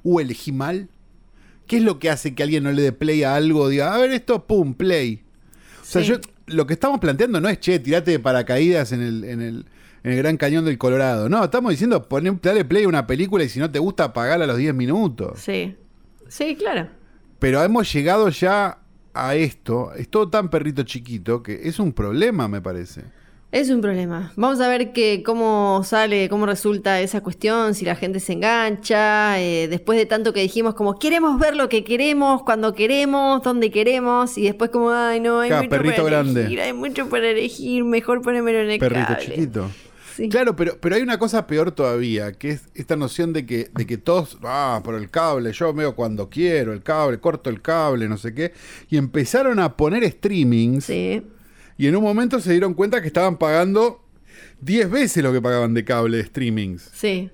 [0.05, 0.89] ¿O elegí mal?
[1.67, 3.69] ¿Qué es lo que hace que alguien no le dé play a algo?
[3.69, 5.25] Diga, a ver esto, pum, play.
[5.83, 6.11] O sea, Sí.
[6.11, 6.19] yo,
[6.49, 9.67] lo que estamos planteando no es, che, tirate de paracaídas en el, en el,
[10.03, 11.29] en el Gran Cañón del Colorado.
[11.29, 14.45] No, estamos diciendo, poné, dale play a una película y si no te gusta, apagala
[14.45, 15.41] a los 10 minutos.
[15.41, 15.77] Sí.
[16.29, 16.89] Sí, claro.
[17.39, 18.79] Pero hemos llegado ya
[19.15, 23.05] a esto, es todo tan perrito chiquito que es un problema, me parece.
[23.51, 24.31] Es un problema.
[24.37, 29.41] Vamos a ver que, cómo sale, cómo resulta esa cuestión, si la gente se engancha,
[29.41, 33.71] eh, después de tanto que dijimos como queremos ver lo que queremos, cuando queremos, donde
[33.71, 36.41] queremos, y después como, ay no, hay Claro, mucho perrito para grande.
[36.43, 39.25] elegir, hay mucho para elegir, mejor ponémelo en el Perrito cable".
[39.25, 39.71] chiquito.
[40.15, 40.29] Sí.
[40.29, 43.87] Claro, pero, pero hay una cosa peor todavía, que es esta noción de que, de
[43.87, 48.09] que todos, ah, por el cable, yo veo cuando quiero, el cable, corto el cable,
[48.11, 48.53] no sé qué,
[48.91, 51.23] y empezaron a poner streamings, Sí.
[51.79, 54.05] Y en un momento se dieron cuenta que estaban pagando
[54.61, 57.31] 10 veces lo que pagaban de cable de streamings, Sí.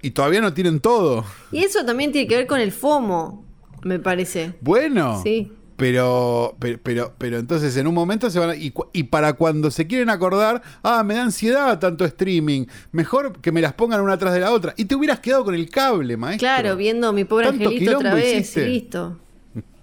[0.00, 1.24] y todavía no tienen todo.
[1.52, 3.44] Y eso también tiene que ver con el FOMO,
[3.82, 4.54] me parece.
[4.60, 5.52] Bueno, Sí.
[5.76, 8.70] pero, pero, pero, pero entonces en un momento se van a, y,
[9.04, 13.72] para cuando se quieren acordar, ah, me da ansiedad tanto streaming, mejor que me las
[13.72, 14.72] pongan una tras de la otra.
[14.76, 16.46] Y te hubieras quedado con el cable, maestro.
[16.46, 18.68] Claro, viendo mi pobre ¿Tanto angelito otra vez, hiciste?
[18.68, 19.18] listo.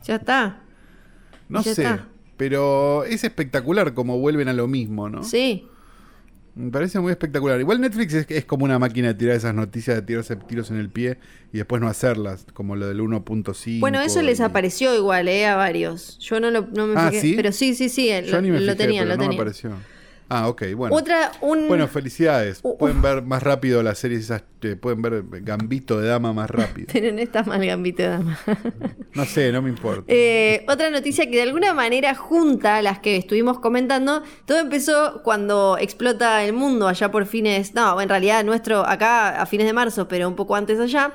[0.06, 0.62] Ya está.
[1.49, 2.08] No ya sé, está.
[2.41, 5.23] Pero es espectacular como vuelven a lo mismo, ¿no?
[5.23, 5.67] Sí.
[6.56, 7.60] Me parece muy espectacular.
[7.60, 10.77] Igual Netflix es, es como una máquina de tirar esas noticias, de tirarse tiros en
[10.77, 11.19] el pie
[11.54, 13.80] y después no hacerlas, como lo del 1.5.
[13.80, 15.45] Bueno, eso les apareció igual, ¿eh?
[15.45, 16.17] A varios.
[16.17, 17.21] Yo no, lo, no me Ah, fijé.
[17.21, 17.34] ¿sí?
[17.36, 18.10] Pero sí, sí, sí.
[18.25, 19.69] Yo Lo, ni me lo fijé, tenían, pero lo no me apareció.
[20.33, 20.95] Ah, ok, bueno.
[20.95, 21.67] Otra, un.
[21.67, 22.61] Bueno, felicidades.
[22.63, 26.49] Uh, Pueden ver más rápido las series esas, eh, pueden ver Gambito de Dama más
[26.49, 26.87] rápido.
[26.93, 28.39] Pero no está mal, Gambito de Dama.
[29.13, 30.05] No sé, no me importa.
[30.07, 35.21] Eh, otra noticia que de alguna manera junta a las que estuvimos comentando, todo empezó
[35.21, 39.73] cuando explota el mundo allá por fines, no, en realidad nuestro acá a fines de
[39.73, 41.11] marzo, pero un poco antes allá.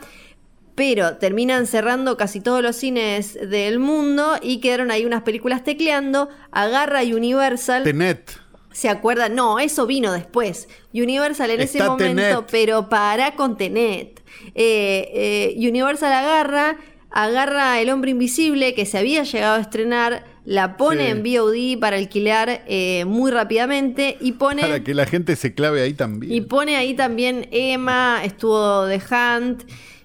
[0.75, 6.29] Pero terminan cerrando casi todos los cines del mundo y quedaron ahí unas películas tecleando.
[6.51, 7.83] Agarra Universal.
[7.83, 8.46] Tenet.
[8.77, 9.35] ¿Se acuerdan?
[9.35, 10.69] No, eso vino después.
[10.93, 12.45] Universal en ese momento, Tenet.
[12.51, 14.21] pero para con Tenet.
[14.55, 16.77] Eh, eh, Universal agarra,
[17.11, 21.11] agarra El Hombre Invisible, que se había llegado a estrenar, la pone Sí.
[21.11, 24.61] en VOD para alquilar eh, muy rápidamente y pone...
[24.61, 26.31] Para que la gente se clave ahí también.
[26.35, 29.63] Y pone ahí también Emma, estuvo The Hunt,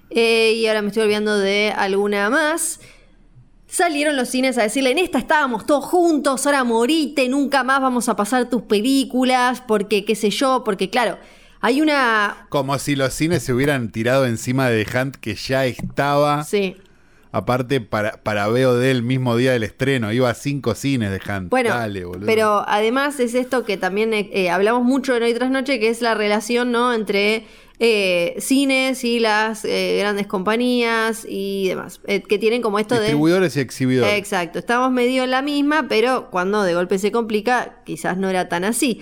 [0.08, 2.80] eh, y ahora me estoy olvidando de alguna más.
[3.72, 8.06] Salieron los cines a decirle, en esta estábamos todos juntos, ahora morite, nunca más vamos
[8.10, 11.16] a pasar tus películas, porque qué sé yo, porque claro,
[11.62, 12.48] Hay una...
[12.50, 16.44] Como si los cines se hubieran tirado encima de Hunt, que ya estaba.
[16.44, 16.76] Sí.
[17.32, 20.12] Aparte, para, para VOD el mismo día del estreno.
[20.12, 21.48] Iba a cinco cines de Hunt.
[21.50, 22.26] Bueno, Dale, boludo.
[22.26, 25.88] pero además es esto que también eh, eh, hablamos mucho en Hoy Tras Noche, que
[25.88, 26.92] es la relación ¿no?
[26.92, 27.44] entre
[27.84, 33.00] eh, cines y las eh, grandes compañías y demás, eh, que tienen como esto de...
[33.00, 34.14] Distribuidores y exhibidores.
[34.14, 38.48] Exacto, estamos medio en la misma, pero cuando de golpe se complica, quizás no era
[38.48, 39.00] tan así.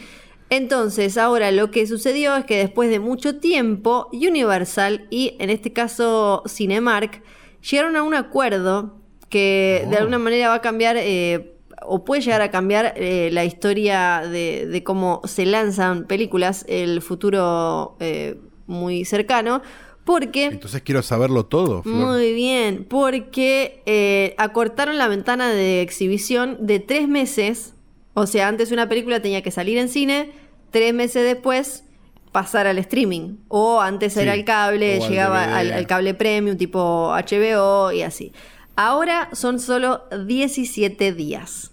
[0.48, 5.74] Entonces, ahora lo que sucedió es que después de mucho tiempo, Universal y en este
[5.74, 7.22] caso Cinemark
[7.68, 8.96] llegaron a un acuerdo
[9.28, 9.98] que de Oh.
[9.98, 14.66] alguna manera va a cambiar eh, o puede llegar a cambiar eh, la historia de,
[14.66, 19.62] de cómo se lanzan películas el futuro eh, muy cercano,
[20.04, 20.46] porque...
[20.46, 21.94] Entonces quiero saberlo todo, Flor.
[21.94, 27.74] Muy bien, porque acortaron la ventana de exhibición de tres meses.
[28.14, 30.32] O sea, antes una película tenía que salir en cine,
[30.70, 31.84] tres meses después
[32.32, 33.36] pasar al streaming.
[33.48, 38.32] O antes Sí, era el cable, llegaba al, al cable premium tipo HBO y así.
[38.76, 41.72] Ahora son solo 17 días.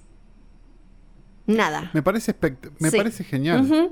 [1.46, 1.92] Nada.
[1.94, 2.36] Me parece,
[2.80, 2.98] me Sí.
[2.98, 3.92] parece genial.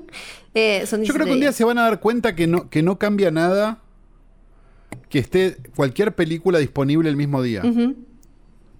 [0.53, 1.55] Eh, son Yo creo 17 que un día días.
[1.55, 3.79] se van a dar cuenta que no, que no cambia nada
[5.09, 7.63] que esté cualquier película disponible el mismo día.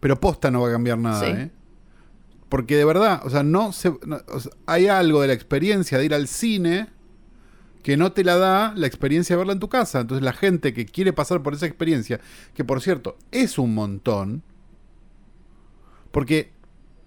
[0.01, 1.27] Pero posta no va a cambiar nada, Sí.
[1.31, 1.51] ¿eh?
[2.49, 5.97] Porque de verdad, o sea, no se, no- o sea, hay algo de la experiencia
[5.97, 6.87] de ir al cine
[7.85, 9.99] que no te la da la experiencia de verla en tu casa.
[9.99, 12.19] Entonces la gente que quiere pasar por esa experiencia,
[12.55, 14.41] que por cierto es un montón,
[16.11, 16.51] porque,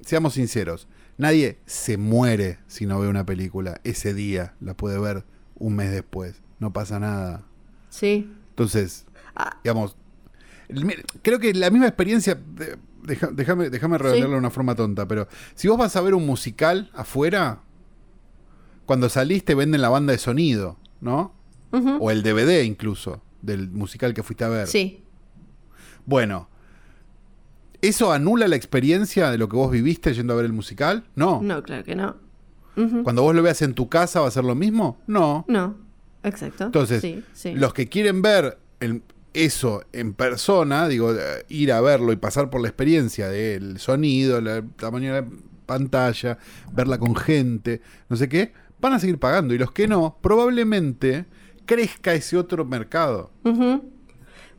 [0.02, 0.86] seamos sinceros,
[1.16, 5.24] nadie se muere si no ve una película ese día, la puede ver
[5.56, 7.42] un mes después, no pasa nada.
[7.90, 8.32] Sí.
[8.50, 9.96] Entonces, Ah, digamos,
[11.22, 12.38] creo que la misma experiencia,
[13.02, 16.24] deja- déjame, déjame redondearlo de una forma tonta, pero si vos vas a ver un
[16.24, 17.62] musical afuera,
[18.88, 21.34] cuando salís te venden la banda de sonido, ¿no?
[22.00, 24.66] O el DVD incluso, del musical que fuiste a ver.
[24.66, 25.04] Sí.
[26.06, 26.48] Bueno,
[27.82, 31.04] ¿eso anula la experiencia de lo que vos viviste yendo a ver el musical?
[31.14, 31.40] No.
[31.42, 32.16] No, claro que no.
[33.02, 34.98] Cuando vos lo veas en tu casa, ¿va a ser lo mismo?
[35.08, 35.44] No.
[35.48, 35.76] No,
[36.22, 36.64] exacto.
[36.64, 37.52] Entonces, Sí, sí.
[37.54, 39.02] los que quieren ver el-
[39.34, 44.38] eso en persona, digo, eh, ir a verlo y pasar por la experiencia del sonido,
[44.38, 45.28] el tamaño de la
[45.66, 46.38] pantalla,
[46.72, 49.54] verla con gente, no sé qué, van a seguir pagando.
[49.54, 51.26] Y los que no, probablemente
[51.66, 53.30] crezca ese otro mercado.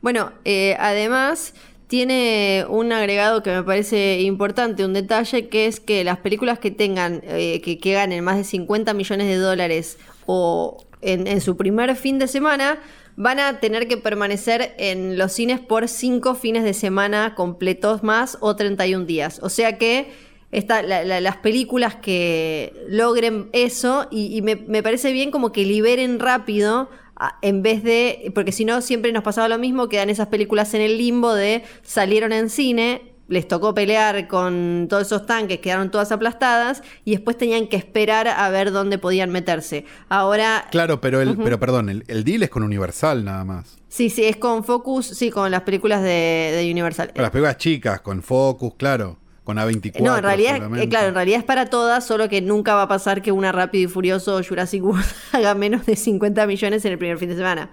[0.01, 1.53] Bueno, eh, además
[1.87, 6.71] tiene un agregado que me parece importante, un detalle, que es que las películas que
[6.71, 11.57] tengan, eh, que, que ganen más de 50 millones de dólares o en, en su
[11.57, 12.79] primer fin de semana,
[13.15, 18.37] van a tener que permanecer en los cines por 5 fines de semana completos más
[18.39, 19.39] o 31 días.
[19.41, 20.11] O sea que
[20.51, 25.51] esta- la- la- las películas que logren eso y, y me, me parece bien como
[25.51, 29.89] que liberen rápido a- en vez de, porque si no siempre nos pasaba lo mismo,
[29.89, 35.05] quedan esas películas en el limbo de salieron en cine, les tocó pelear con todos
[35.05, 39.85] esos tanques, quedaron todas aplastadas y después tenían que esperar a ver dónde podían meterse.
[40.07, 43.77] Ahora, Claro, pero el, pero perdón, el, el deal es con Universal nada más.
[43.87, 47.11] sí, sí, es con Focus, sí, con las películas de, de Universal.
[47.13, 50.01] Con las películas chicas, con Focus, claro, con A24.
[50.03, 52.87] No, en realidad, eh, claro, en realidad es para todas, solo que nunca va a
[52.87, 56.91] pasar que una Rápido y Furioso o Jurassic World haga menos de 50 millones en
[56.91, 57.71] el primer fin de semana.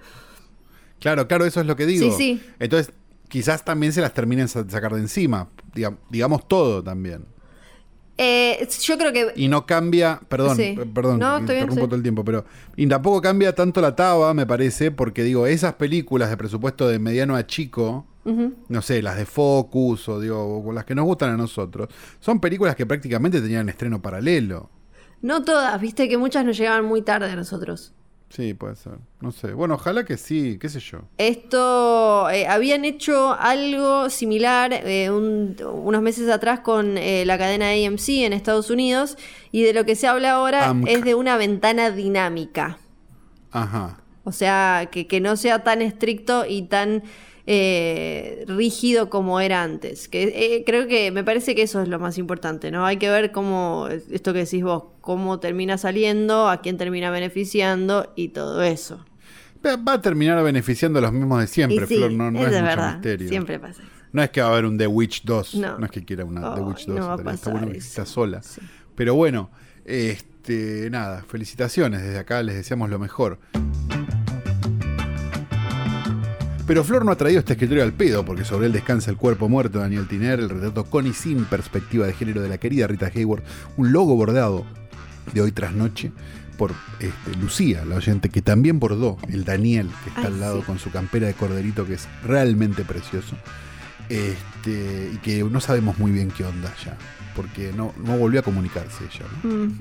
[0.99, 2.09] Claro, claro, eso es lo que digo.
[2.09, 2.43] Sí, sí.
[2.59, 2.91] Entonces,
[3.29, 5.49] quizás también se las terminen sa- sacar de encima.
[5.75, 7.25] Digam- digamos todo también.
[8.17, 10.63] Eh, yo creo que Y no cambia, perdón, Sí.
[10.79, 11.87] eh, perdón, No, estoy bien, interrumpo sí.
[11.89, 15.75] todo el tiempo, pero y tampoco cambia tanto la taba, me parece, porque digo, esas
[15.75, 18.07] películas de presupuesto de mediano a chico,
[18.69, 21.87] no sé, las de Focus o digo, las que nos gustan a nosotros,
[22.19, 24.69] son películas que prácticamente tenían estreno paralelo.
[25.21, 27.93] no todas, viste que muchas nos llegaban muy tarde a nosotros.
[28.29, 28.97] Sí, puede ser.
[29.21, 29.53] No sé.
[29.53, 30.99] Bueno, ojalá que sí, qué sé yo.
[31.17, 37.69] Esto, eh, habían hecho algo similar eh, un- unos meses atrás con eh, la cadena
[37.69, 39.17] AMC en Estados Unidos
[39.53, 40.87] y de lo que se habla ahora AMC.
[40.89, 42.79] es de una ventana dinámica.
[43.51, 44.01] Ajá.
[44.25, 47.03] O sea, que, que no sea tan estricto y tan
[47.49, 50.07] eh, rígido como era antes.
[50.07, 50.23] Que
[50.57, 52.85] eh, creo que me parece que eso es lo más importante, ¿no?
[52.85, 58.11] Hay que ver cómo, esto que decís vos, cómo termina saliendo, a quién termina beneficiando
[58.15, 59.03] y todo eso.
[59.65, 62.51] Va a terminar beneficiando a los mismos de siempre, sí, Flor, no, no es es,
[62.51, 63.27] mucho verdad, misterio.
[63.27, 63.81] siempre pasa.
[64.13, 65.55] No es que va a haber un The Witch 2.
[65.55, 65.85] No, No.
[65.85, 66.95] es que quiera una The Ay, Witch 2.
[66.95, 68.41] no estaría- está bueno que está sola.
[68.43, 68.61] Sí.
[68.95, 69.49] Pero bueno,
[69.85, 72.01] este, nada, felicitaciones.
[72.01, 73.39] Desde acá les deseamos lo mejor.
[76.67, 79.47] Pero Flor no ha traído este escritorio al pedo, porque sobre él descansa el cuerpo
[79.47, 82.87] muerto de Daniel Tiner, el retrato con y sin perspectiva de género de la querida
[82.87, 83.41] Rita Hayward,
[83.77, 84.65] un logo bordado
[85.33, 86.11] de hoy tras noche,
[86.57, 90.59] por este, Lucía, la oyente, que también bordó, el Daniel, que está Ay, al lado
[90.59, 90.65] sí.
[90.65, 93.37] con su campera de corderito, que es realmente precioso.
[94.09, 96.97] Este, y que no sabemos muy bien qué onda ya,
[97.35, 99.25] porque no, no volvió a comunicarse ella.
[99.43, 99.71] ¿no?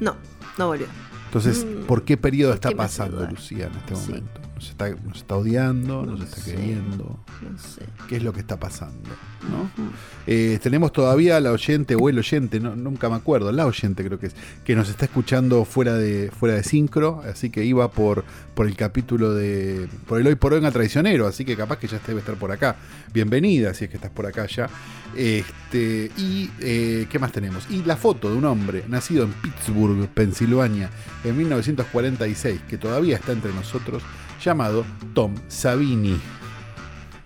[0.00, 0.16] No,
[0.56, 0.86] no volvió.
[1.26, 3.26] Entonces, Mm, ¿por qué periodo ¿por está pasando?
[3.26, 4.22] Lucía en este Sí.
[4.56, 6.02] ¿Nos está, nos está odiando?
[6.06, 6.54] ¿Nos No está sé.
[6.54, 7.18] queriendo?
[7.42, 7.82] No sé.
[8.08, 9.10] ¿Qué es lo que está pasando?
[10.26, 14.18] Eh, tenemos todavía la oyente o el oyente, no, nunca me acuerdo, la oyente creo
[14.18, 18.24] que es, que nos está escuchando fuera de, fuera de sincro, así que iba por,
[18.54, 19.88] por el capítulo de.
[20.08, 22.50] por el hoy por hoy en traicionero, así que capaz que ya debe estar por
[22.50, 22.76] acá.
[23.12, 24.68] Bienvenida, si es que estás por acá ya.
[25.14, 27.66] Este, y eh, ¿qué más tenemos?
[27.70, 30.90] Y la foto de un hombre nacido en Pittsburgh, Pensilvania,
[31.24, 34.02] en 1946, que todavía está entre nosotros,
[34.42, 36.20] llamado Tom Savini.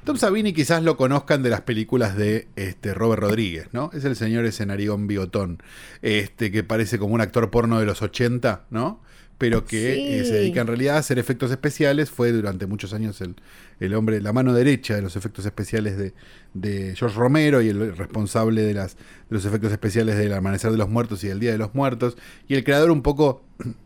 [0.05, 3.91] Tom Savini quizás lo conozcan de las películas de este, Robert Rodríguez, ¿no?
[3.93, 5.63] Es el señor ese narigón bigotón,
[6.03, 9.03] este, que parece como un actor porno de los 80, ¿no?
[9.37, 10.01] Pero que Sí.
[10.07, 12.11] eh, se dedica en realidad a hacer efectos especiales.
[12.11, 13.37] Fue durante muchos años el,
[13.79, 16.13] el hombre, la mano derecha de los efectos especiales de,
[16.53, 20.77] de George Romero y el responsable de, las, de los efectos especiales del Amanecer de
[20.79, 22.19] los Muertos y del Día de los Muertos.
[22.49, 23.43] Y el creador un poco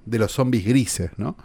[0.06, 1.36] de los zombies grises, ¿no?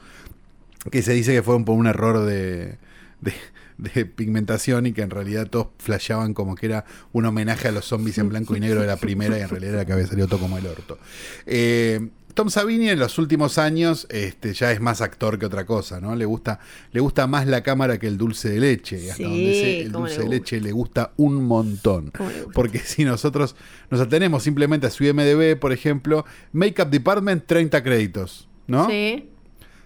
[0.91, 2.77] Que se dice que fue por un error de,
[3.21, 3.33] de,
[3.77, 7.85] de pigmentación y que en realidad todos flasheaban como que era un homenaje a los
[7.85, 10.27] zombies en blanco y negro de la primera y en realidad era que había salido
[10.27, 10.97] todo como el orto.
[11.45, 15.99] Eh, Tom Savini en los últimos años este, ya es más actor que otra cosa,
[15.99, 16.15] ¿no?
[16.15, 16.59] Le gusta,
[16.91, 19.11] le gusta más la cámara que el dulce de leche.
[19.11, 22.13] Hasta Sí, donde sé, el dulce le de leche le gusta un montón.
[22.53, 23.55] Porque si nosotros
[23.89, 28.87] nos atenemos simplemente a su IMDB, por ejemplo, Makeup Department, 30 créditos, ¿no?
[28.87, 29.29] Sí.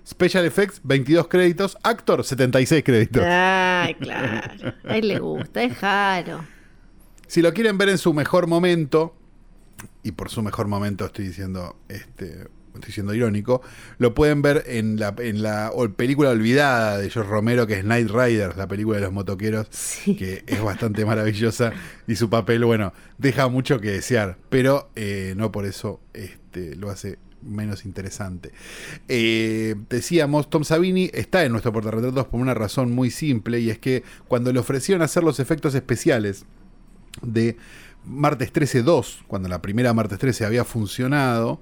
[0.05, 1.77] Special Effects, 22 créditos.
[1.83, 3.23] Actor, 76 créditos.
[3.25, 4.73] Ay, claro.
[4.87, 6.45] A él le gusta, es raro.
[7.27, 9.15] Si lo quieren ver en su mejor momento,
[10.03, 13.61] y por su mejor momento estoy diciendo, este, estoy siendo irónico,
[13.97, 18.09] lo pueden ver en la, en la película olvidada de George Romero, que es Night
[18.09, 20.15] Riders, la película de los motoqueros, Sí.
[20.15, 21.71] que es bastante maravillosa,
[22.07, 26.89] y su papel, bueno, deja mucho que desear, pero eh, no por eso este, lo
[26.89, 28.51] hace menos interesante.
[29.08, 33.79] Eh, decíamos, Tom Savini está en nuestro portarretratos por una razón muy simple, y es
[33.79, 36.45] que cuando le ofrecieron hacer los efectos especiales,
[37.21, 37.58] de
[38.06, 41.62] Martes 13 2, cuando la primera Martes 13 había funcionado,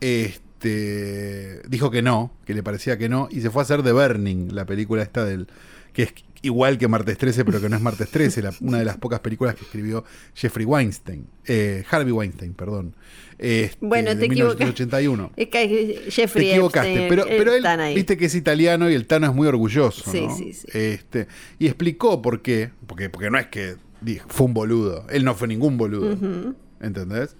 [0.00, 3.92] este, dijo que no, que le parecía que no, y se fue a hacer The
[3.92, 5.48] Burning, la película esta del
[5.92, 8.84] que es igual que Martes 13, pero que no es Martes 13, la- una de
[8.84, 12.94] las pocas películas que escribió Jeffrey Weinstein, eh, Harvey Weinstein, perdón.
[13.38, 14.64] Este, Bueno, te equivocaste.
[14.64, 15.32] 1981.
[15.36, 17.94] Es que Jeffrey Te equivocaste, Epstein, pero, pero él, ahí.
[17.94, 20.10] viste que es italiano y el Tano es muy orgulloso.
[20.10, 20.36] Sí, ¿no?
[20.36, 20.66] sí, sí.
[20.72, 21.26] Este,
[21.58, 25.34] y explicó por qué, porque, porque no es que dijo, fue un boludo, él no
[25.34, 26.54] fue ningún boludo, Ujú.
[26.80, 27.36] ¿entendés?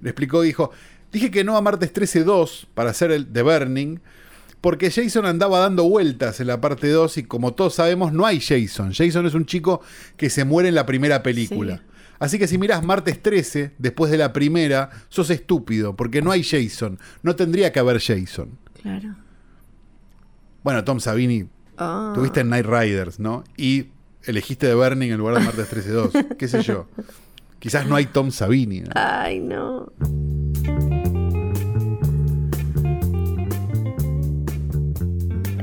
[0.00, 0.70] Le explicó, dijo,
[1.12, 4.00] dije que no a martes 13-2 para hacer el The Burning,
[4.64, 8.40] porque Jason andaba dando vueltas en la parte 2 y como todos sabemos no hay
[8.40, 8.94] Jason.
[8.94, 9.82] Jason es un chico
[10.16, 11.76] que se muere en la primera película.
[11.76, 11.82] Sí.
[12.18, 16.42] Así que si miras martes 13, después de la primera, sos estúpido, porque no hay
[16.42, 16.98] Jason.
[17.22, 18.56] No tendría que haber Jason.
[18.80, 19.16] Claro.
[20.62, 21.46] Bueno, Tom Savini,
[21.76, 22.12] Ah.
[22.14, 23.44] tuviste en Night Riders, ¿no?
[23.58, 23.88] Y
[24.22, 26.36] elegiste The Burning en lugar de martes 13-2.
[26.38, 26.88] ¿Qué sé yo?
[27.58, 28.80] Quizás no hay Tom Savini.
[28.80, 28.92] ¿no?
[28.94, 29.92] Ay, no.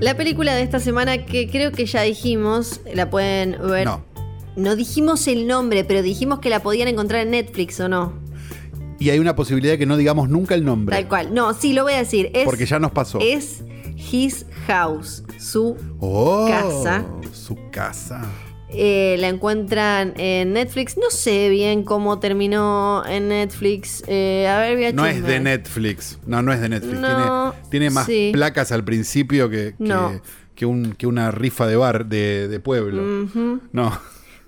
[0.02, 3.86] La película de esta semana que creo que ya dijimos, la pueden ver.
[3.86, 4.04] No.
[4.56, 8.14] No dijimos el nombre, pero dijimos que la podían encontrar en Netflix o no.
[8.98, 10.96] Y hay una posibilidad de que no digamos nunca el nombre.
[10.96, 11.34] Tal cual.
[11.36, 12.32] No, sí, lo voy a decir.
[12.34, 13.20] Es, Porque ya nos pasó.
[13.22, 13.64] Es
[14.12, 17.06] His House, su Oh, casa.
[17.32, 18.24] Su casa.
[18.74, 20.98] Eh, la encuentran en Netflix.
[20.98, 24.04] No sé bien cómo terminó en Netflix.
[24.08, 26.20] Eh, a ver, voy a No es de Netflix.
[26.26, 27.00] No, no es de Netflix.
[27.00, 28.32] No, tiene, tiene más sí.
[28.34, 30.22] placas al principio que, que, No.
[30.56, 33.28] que un, que una rifa de bar de, de pueblo.
[33.72, 34.00] No.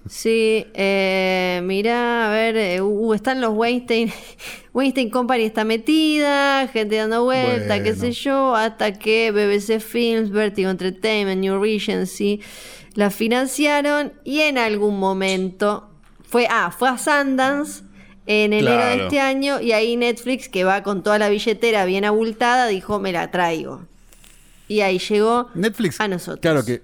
[0.08, 4.12] Sí, eh, mira, a ver, uh, están los Weinstein.
[4.74, 10.72] Weinstein Company está metida, gente dando vuelta, qué sé yo, hasta que BBC Films, Vertigo
[10.72, 12.42] Entertainment, New Regency
[12.96, 15.90] la financiaron y en algún momento
[16.24, 17.84] fue, ah, fue a Sundance
[18.26, 19.04] en enero de Claro.
[19.06, 23.12] este año y ahí Netflix, que va con toda la billetera bien abultada, dijo, me
[23.12, 23.82] la traigo.
[24.68, 26.00] Y ahí llegó Netflix.
[26.00, 26.40] a nosotros.
[26.42, 26.82] Claro que,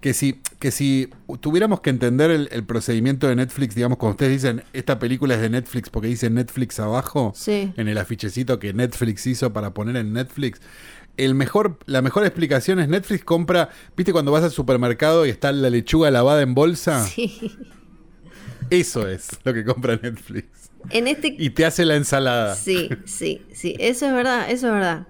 [0.00, 1.10] que, si, que si
[1.40, 5.40] tuviéramos que entender el, el procedimiento de Netflix, digamos, cuando ustedes dicen esta película es
[5.40, 7.72] de Netflix porque dice Netflix abajo, Sí.
[7.76, 10.60] en el afichecito que Netflix hizo para poner en Netflix.
[11.24, 15.52] El mejor, la mejor explicación es Netflix compra, viste cuando vas al supermercado y está
[15.52, 17.52] la lechuga lavada en bolsa, Sí.
[18.70, 20.70] eso es lo que compra Netflix.
[20.88, 22.54] En este Y te hace la ensalada.
[22.54, 25.06] Sí, sí, sí, eso es verdad, eso es verdad.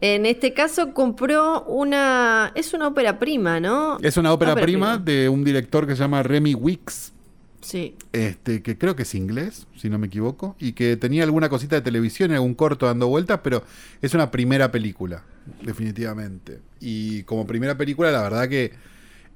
[0.00, 2.50] En este caso compró una...
[2.56, 3.98] Es una ópera prima, ¿no?
[4.02, 7.12] Es una ópera, prima, de un director que se llama Remy Wicks,
[7.60, 7.94] Sí.
[8.12, 11.76] este, que creo que es inglés, si no me equivoco, y que tenía alguna cosita
[11.76, 13.62] de televisión y algún corto dando vueltas, pero
[14.02, 15.22] es una primera película,
[15.62, 16.60] definitivamente.
[16.80, 18.72] Y como primera película, la verdad que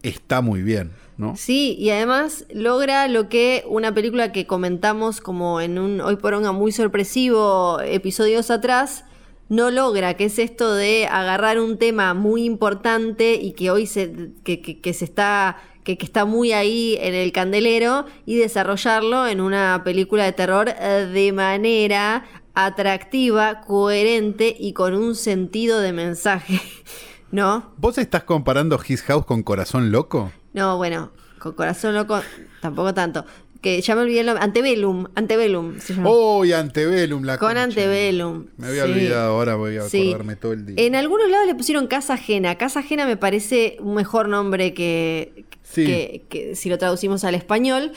[0.02, 1.36] está muy bien, ¿no?
[1.36, 6.34] Sí, y además logra lo que una película que comentamos como en un hoy por
[6.34, 9.04] hoy muy sorpresivo episodios atrás
[9.48, 14.12] no logra, que es esto de agarrar un tema muy importante y que hoy se,
[14.44, 19.26] que, que- que se está, que, que está muy ahí en el candelero y desarrollarlo
[19.26, 22.24] en una película de terror eh, de manera
[22.66, 26.60] atractiva, coherente y con un sentido de mensaje,
[27.30, 27.72] ¿no?
[27.76, 30.32] ¿Vos estás comparando His House con Corazón Loco?
[30.54, 32.20] No, bueno, con corazón loco,
[32.60, 33.24] tampoco tanto.
[33.60, 34.44] Que ya me olvidé el nombre.
[34.44, 36.08] Antebellum, Antebellum se llama.
[36.12, 37.24] ¡Oh, y Antebellum!
[37.24, 37.64] La Con concha.
[37.64, 38.46] Antebellum.
[38.56, 38.90] Me había sí.
[38.92, 40.08] olvidado, ahora voy a Sí.
[40.10, 40.76] acordarme todo el día.
[40.78, 42.56] En algunos lados le pusieron Casa Ajena.
[42.56, 45.84] Casa Ajena me parece un mejor nombre que, Sí.
[45.86, 47.90] que, que si lo traducimos al español.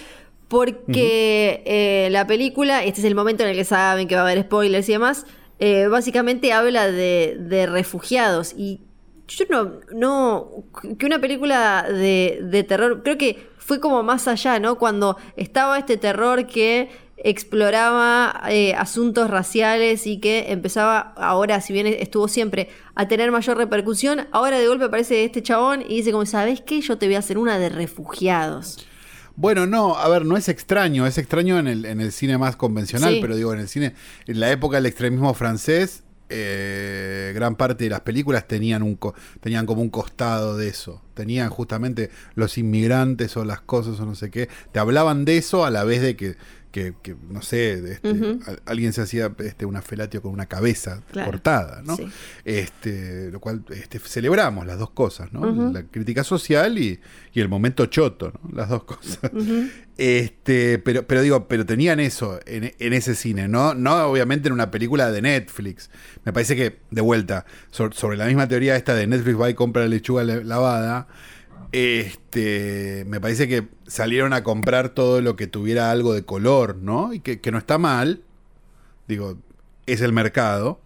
[0.52, 4.26] Porque eh, la película, este es el momento en el que saben que va a
[4.26, 5.26] haber spoilers y demás,
[5.60, 8.54] eh, básicamente habla de, de refugiados.
[8.58, 8.82] Y
[9.30, 10.66] yo no, no,
[11.00, 14.78] que una película de, de terror, creo que fue como más allá, ¿no?
[14.78, 21.88] Cuando estaba este terror que exploraba eh, asuntos raciales y que empezaba ahora, si bien
[21.88, 26.26] estuvo siempre, a tener mayor repercusión, ahora de golpe aparece este chabón y dice como,
[26.26, 26.82] ¿sabes qué?
[26.82, 28.86] Yo te voy a hacer una de refugiados.
[29.42, 32.56] Bueno, no, a ver, no es extraño, es extraño en el, en el cine más
[32.56, 33.20] convencional, Sí.
[33.22, 33.96] pero digo, en el cine,
[34.28, 39.00] en la época del extremismo francés, eh, gran parte de las películas tenían, un
[39.40, 41.02] tenían como un costado de eso.
[41.16, 44.48] Tenían justamente los inmigrantes o las cosas o no sé qué.
[44.72, 46.38] Te hablaban de eso a la vez de que,
[46.72, 48.10] que, que, no sé, este,
[48.48, 51.32] a- alguien se hacía este, una felatio con una cabeza Claro.
[51.32, 51.98] cortada, ¿no?
[51.98, 52.08] Sí.
[52.46, 55.72] Este, lo cual este, celebramos las dos cosas, ¿no?
[55.72, 57.00] La crítica social y,
[57.34, 58.50] y el momento choto, ¿no?
[58.56, 59.20] Las dos cosas.
[59.98, 63.74] Este, pero, pero digo, pero tenían eso en, en ese cine, ¿no?
[63.76, 65.90] No obviamente en una película de Netflix.
[66.26, 69.54] Me parece que, de vuelta, so- sobre la misma teoría esta de Netflix va y
[69.54, 71.08] compra lechuga la- lavada,
[71.72, 77.14] este, me parece que salieron a comprar todo lo que tuviera algo de color, ¿no?
[77.14, 78.22] Y que, no está mal,
[79.08, 79.38] digo,
[79.86, 80.80] es el mercado.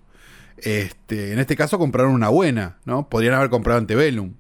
[0.57, 3.09] Este, en este caso compraron una buena, ¿no?
[3.09, 4.34] Podrían haber comprado Antebellum.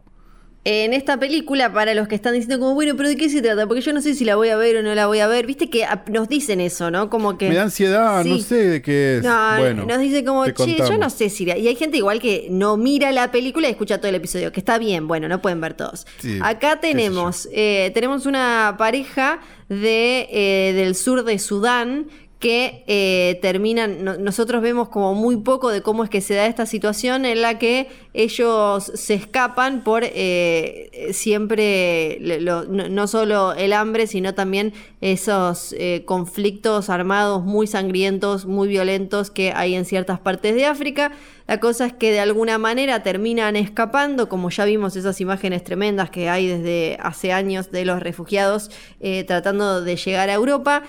[0.67, 3.67] En esta película, para los que están diciendo como, bueno, pero ¿de qué se trata?
[3.67, 5.45] Porque yo no sé si la voy a ver o no la voy a ver.
[5.45, 7.11] Viste que ah, nos dicen eso, ¿no?
[7.11, 7.49] Como que...
[7.49, 9.23] Me da ansiedad, no sé de qué es.
[9.23, 11.45] No, bueno, nos dice como, che, yo no sé si...
[11.45, 11.55] la-".
[11.55, 14.59] Y hay gente igual que no mira la película y escucha todo el episodio, que
[14.59, 16.07] está bien, bueno, no pueden ver todos.
[16.17, 22.07] Sí, Acá tenemos, eh, tenemos una pareja de, eh, del sur de Sudán
[22.45, 26.45] que eh, terminan, no- nosotros vemos como muy poco de cómo es que se da
[26.45, 33.53] esta situación en la que ellos se escapan por eh, siempre, le- lo- no, solo
[33.53, 39.85] el hambre, sino también esos eh, conflictos armados muy sangrientos, muy violentos que hay en
[39.85, 41.13] ciertas partes de África.
[41.47, 46.11] La cosa es que de alguna manera terminan escapando, como ya vimos esas imágenes tremendas
[46.11, 48.69] que hay desde hace años de los refugiados
[48.99, 50.83] eh, tratando de llegar a Europa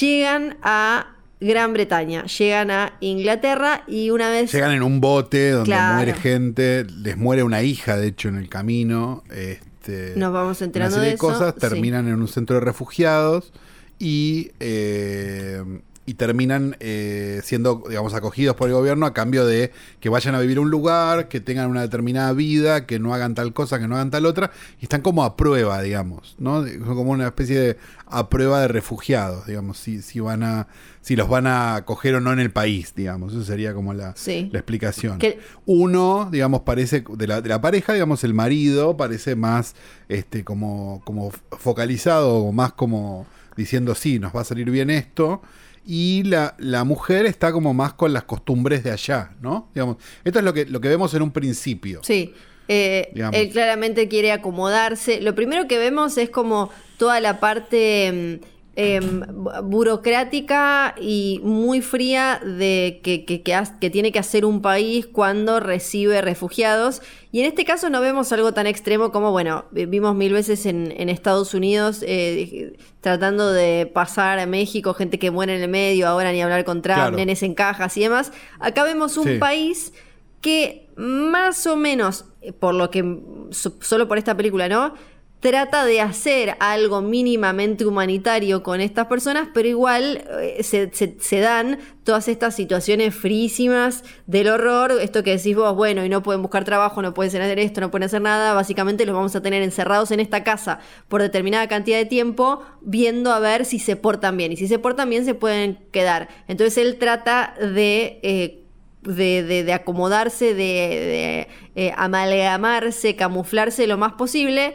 [0.00, 4.52] llegan a Gran Bretaña, llegan a Inglaterra y una vez...
[4.52, 5.96] Llegan en un bote donde Claro.
[5.96, 9.24] muere gente, les muere una hija, de hecho, en el camino.
[9.30, 12.60] Este, Nos vamos enterando una serie de de cosas, eso, terminan en un centro de
[12.60, 13.52] refugiados
[13.98, 15.62] y, eh,
[16.04, 20.40] y terminan eh, siendo, digamos, acogidos por el gobierno a cambio de que vayan a
[20.40, 23.86] vivir a un lugar, que tengan una determinada vida, que no hagan tal cosa, que
[23.86, 24.50] no hagan tal otra,
[24.80, 26.66] y están como a prueba, digamos, ¿no?
[26.66, 27.76] Son como una especie de
[28.06, 30.66] a prueba de refugiados, digamos, si, si van a,
[31.02, 34.14] si los van a acoger o no en el país, digamos, eso sería como la,
[34.16, 34.48] Sí.
[34.52, 35.18] la explicación.
[35.18, 39.74] Que- Uno, digamos, parece, de la, de la pareja, digamos, el marido parece más
[40.08, 41.30] este, como, como
[41.66, 43.24] focalizado, o más como
[43.56, 45.42] diciendo, sí, nos va a salir bien esto.
[45.84, 49.68] Y la, la mujer está como más con las costumbres de allá, ¿no?
[49.74, 52.00] Digamos, esto es lo que, lo que vemos en un principio.
[52.02, 52.34] Sí.
[52.68, 55.20] Eh, él claramente quiere acomodarse.
[55.20, 58.40] Lo primero que vemos es como toda la parte
[58.74, 64.44] em, bu- burocrática y muy fría de que, que- que has- que tiene que hacer
[64.44, 67.02] un país cuando recibe refugiados.
[67.32, 70.64] Y en este caso no vemos algo tan extremo como, bueno, vi- vimos mil veces
[70.66, 75.68] en, en Estados Unidos eh, tratando de pasar a México, gente que muere en el
[75.68, 77.16] medio, ahora ni hablar con Trump, Claro.
[77.16, 78.32] nenes en cajas y demás.
[78.58, 79.38] Acá vemos un Sí.
[79.38, 79.92] país
[80.40, 83.18] que más o menos, eh, por lo que,
[83.50, 84.94] so- solo por esta película, ¿no?
[85.42, 92.28] Trata de hacer algo mínimamente humanitario con estas personas, pero igual eh, se, dan todas
[92.28, 97.02] estas situaciones frísimas del horror, esto que decís vos, bueno, y no pueden buscar trabajo,
[97.02, 100.20] no pueden hacer esto, no pueden hacer nada, básicamente los vamos a tener encerrados en
[100.20, 100.78] esta casa
[101.08, 104.78] por determinada cantidad de tiempo, viendo a ver si se portan bien, y si se
[104.78, 106.28] portan bien se pueden quedar.
[106.46, 108.20] Entonces él trata de...
[108.22, 108.58] Eh,
[109.02, 114.74] de, acomodarse, de, eh, amalgamarse, camuflarse lo más posible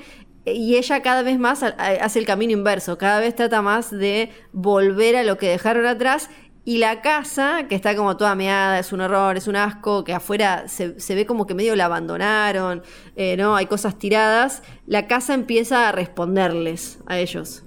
[0.54, 5.16] y ella cada vez más hace el camino inverso, cada vez trata más de volver
[5.16, 6.30] a lo que dejaron atrás
[6.68, 10.12] y la casa, que está como toda meada, es un horror, es un asco, que
[10.12, 12.84] afuera se, ve como que medio la abandonaron,
[13.16, 13.56] eh, ¿no?
[13.56, 14.64] Hay cosas tiradas.
[14.86, 17.64] La casa empieza a responderles a ellos.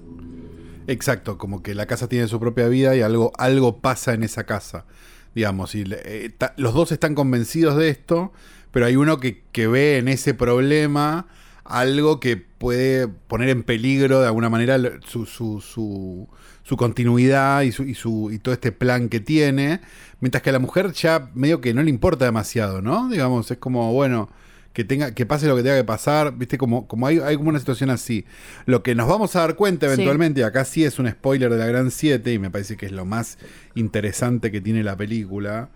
[0.85, 4.43] Exacto, como que la casa tiene su propia vida y algo, algo pasa en esa
[4.43, 4.85] casa.
[5.33, 8.33] Digamos, y eh, los dos están convencidos de esto,
[8.69, 11.25] pero hay uno que, que ve en ese problema
[11.63, 16.27] algo que puede poner en peligro de alguna manera su, su, su,
[16.63, 19.81] su continuidad y, su, y, su, y todo este plan que tiene,
[20.19, 23.09] mientras que a la mujer ya medio que no le importa demasiado, ¿no?
[23.09, 24.29] Digamos, es como, bueno,
[24.73, 27.49] que tenga que pase lo que tenga que pasar, viste como como hay, hay como
[27.49, 28.25] una situación así.
[28.65, 31.65] Lo que nos vamos a dar cuenta eventualmente, acá sí es un spoiler de la
[31.65, 33.37] Gran 7 y me parece que es lo más
[33.75, 35.69] interesante que tiene la película,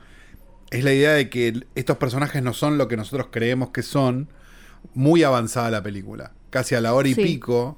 [0.72, 4.30] es la idea de que estos personajes no son lo que nosotros creemos que son,
[4.94, 6.32] muy avanzada la película.
[6.50, 7.78] Casi a la hora y pico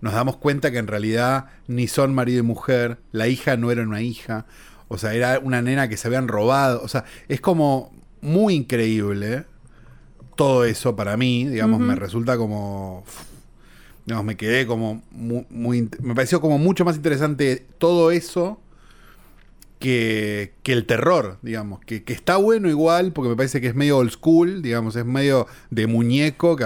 [0.00, 3.82] nos damos cuenta que en realidad ni son marido y mujer, la hija no era
[3.82, 4.44] una hija,
[4.88, 9.44] o sea, era una nena que se habían robado, o sea, es como muy increíble
[10.36, 13.04] todo eso para mí, digamos, me resulta como
[14.04, 18.60] digamos, me quedé como muy, me pareció como mucho más interesante todo eso
[19.84, 24.10] que, el terror, digamos, que, está bueno igual, porque me parece que es medio old
[24.10, 26.64] school, digamos, es medio de muñeco, que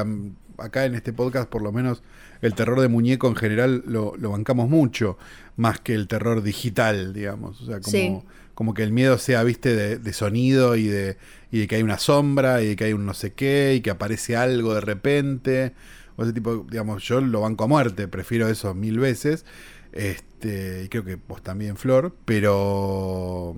[0.58, 2.02] acá en este podcast por lo menos
[2.42, 5.18] el terror de muñeco en general lo, bancamos mucho,
[5.56, 9.74] más que el terror digital, digamos, o sea, como, como que el miedo sea, viste,
[9.98, 11.16] de, sonido y de,
[11.50, 13.80] y de que hay una sombra y de que hay un no sé qué y
[13.80, 15.72] que aparece algo de repente,
[16.14, 19.44] o ese tipo, digamos, yo lo banco a muerte, prefiero eso mil veces.
[19.90, 23.57] Este, y creo que vos también, Flor, pero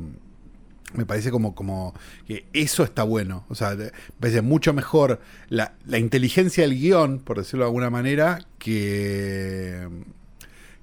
[0.94, 1.94] me parece como, como
[2.26, 3.44] que eso está bueno.
[3.48, 8.46] O sea, me parece mucho mejor la, inteligencia del guion, por decirlo de alguna manera,
[8.58, 9.88] que,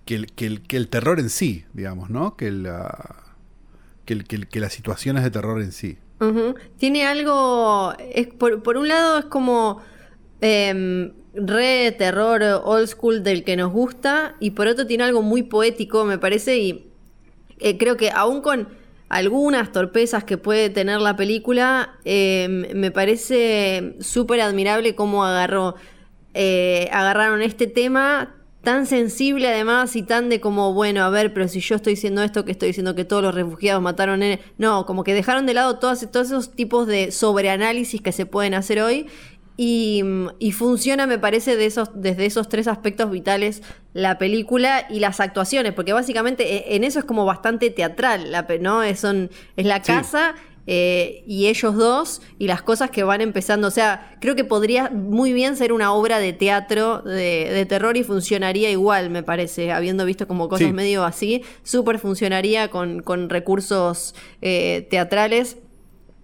[0.06, 2.38] que, el, que, el, terror en sí, digamos, ¿no?
[2.38, 3.24] Que, la,
[4.06, 5.98] que, que, las situaciones de terror en sí.
[6.78, 9.82] Tiene algo, es, por, por un lado es como...
[10.40, 15.44] Em, re terror old school del que nos gusta y por otro tiene algo muy
[15.44, 16.88] poético, me parece, y
[17.60, 18.68] eh, creo que aún con
[19.10, 25.76] algunas torpezas que puede tener la película, em, me parece súper admirable cómo agarró,
[26.34, 28.34] eh, agarraron este tema
[28.64, 32.22] tan sensible además y tan de como, bueno, a ver, pero si yo estoy diciendo
[32.22, 34.22] esto, que estoy diciendo que todos los refugiados mataron...
[34.24, 34.42] En...
[34.58, 38.54] No, como que dejaron de lado todos, todos esos tipos de sobreanálisis que se pueden
[38.56, 39.08] hacer hoy
[39.60, 40.04] y,
[40.52, 45.74] funciona, me parece, de esos, desde esos tres aspectos vitales la película y las actuaciones,
[45.74, 48.32] porque básicamente e, en eso es como bastante teatral,
[48.62, 48.84] ¿no?
[48.84, 50.36] Es, son, es la casa
[50.68, 53.68] eh, y ellos dos y las cosas que van empezando.
[53.68, 58.04] O sea, creo que podría muy bien ser una obra de teatro de, terror y
[58.04, 64.14] funcionaría igual, me parece, habiendo visto como cosas medio así, súper funcionaría con, con recursos
[64.44, 65.58] eh, teatrales,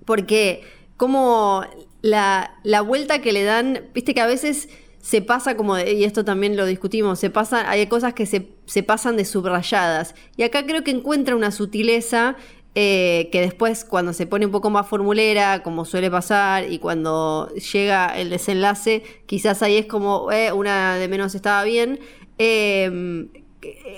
[0.06, 0.62] porque
[0.98, 1.64] como
[2.04, 4.70] la, la vuelta que le dan, viste que a veces
[5.02, 8.84] se pasa como, y esto también lo discutimos, se pasa, hay cosas que se, se
[8.84, 10.14] pasan de subrayadas.
[10.38, 12.36] Y acá creo que encuentra una sutileza
[12.76, 17.50] eh, que después cuando se pone un poco más formulera, como suele pasar, y cuando
[17.56, 22.00] llega el desenlace, quizás ahí es como, eh, una de menos estaba bien,
[22.38, 23.30] em,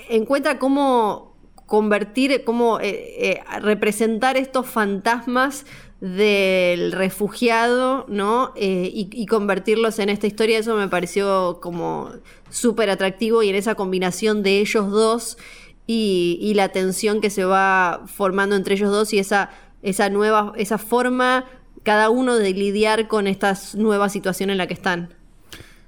[0.10, 1.36] encuentra cómo
[1.66, 5.66] convertir, cómo eh, representar estos fantasmas
[6.06, 8.53] del refugiado, ¿no?
[8.56, 12.12] Eh, y, convertirlos en esta historia, eso me pareció como
[12.51, 15.39] súper atractivo y en esa combinación de ellos dos
[15.88, 19.49] y, la tensión que se va formando entre ellos dos y esa,
[19.82, 21.45] esa nueva, esa forma
[21.82, 25.10] cada uno de lidiar con esta nueva situación en la que están.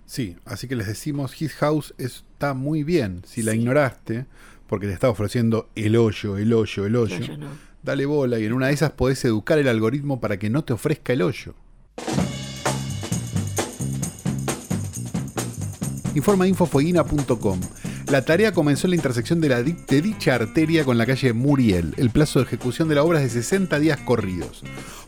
[0.08, 3.22] Sí, así que les decimos, His House está muy bien.
[3.24, 4.26] Si la ignoraste,
[4.66, 7.38] porque te está ofreciendo el hoyo, el hoyo, el hoyo
[7.84, 10.74] dale bola y en una de esas podés educar el algoritmo para que no te
[10.74, 11.54] ofrezca el hoyo.
[16.16, 17.60] Informa infofueguina.com,
[18.10, 21.94] La tarea comenzó en la intersección de, la, dicha arteria con la calle Muriel.
[21.98, 24.64] El plazo de ejecución de la obra es de 60 días corridos,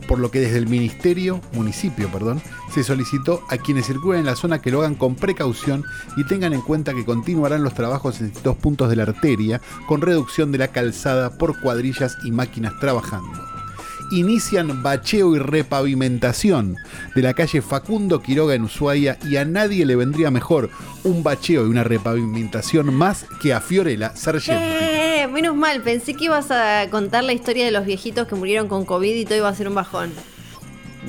[0.06, 2.42] por lo que desde el ministerio, municipio, perdón,
[2.74, 5.82] se solicitó a quienes circulen en la zona que lo hagan con precaución
[6.18, 10.02] y tengan en cuenta que continuarán los trabajos en distintos puntos de la arteria con
[10.02, 13.59] reducción de la calzada por cuadrillas y máquinas trabajando
[14.10, 16.76] inician bacheo y repavimentación
[17.14, 20.70] de la calle Facundo Quiroga en Ushuaia y a nadie le vendría mejor
[21.04, 24.62] un bacheo y una repavimentación más que a Fiorella Sargenti.
[24.64, 28.68] Eh, menos mal, pensé que ibas a contar la historia de los viejitos que murieron
[28.68, 30.12] con COVID y todo iba a ser un bajón.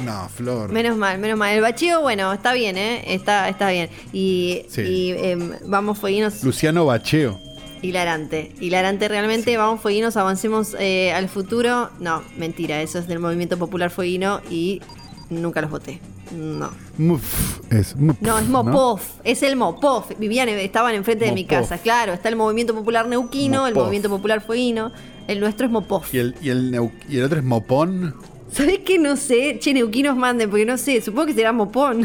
[0.06, 0.72] No, Flor.
[0.72, 1.54] Menos mal, menos mal.
[1.54, 3.04] El bacheo, bueno, está bien, ¿eh?
[3.14, 3.90] Está, está bien.
[4.14, 4.82] Y, Sí.
[4.82, 7.40] y, em, vamos, fueguinos, Luciano Bacheo.
[7.82, 8.54] Hilarante.
[8.60, 11.90] Hilarante realmente, vamos, fueguinos, avancemos eh, al futuro.
[12.00, 14.82] No, mentira, eso es del movimiento popular fueguino y
[15.30, 16.00] nunca los voté.
[16.36, 16.70] No.
[16.98, 20.06] Muf, es muf, No, es Mopov, es el Mopov.
[20.18, 22.14] Vivían, estaban enfrente de mi casa, claro.
[22.14, 24.92] Está el movimiento popular neuquino, el movimiento popular fueguino.
[25.28, 26.04] El nuestro es Mopov.
[26.14, 28.16] Y el, y, el, neu- y el otro es Mopón.
[28.52, 29.58] ¿Sabés que no sé?
[29.60, 31.02] Che, neuquinos manden, porque no sé.
[31.02, 32.04] Supongo que será Mopón.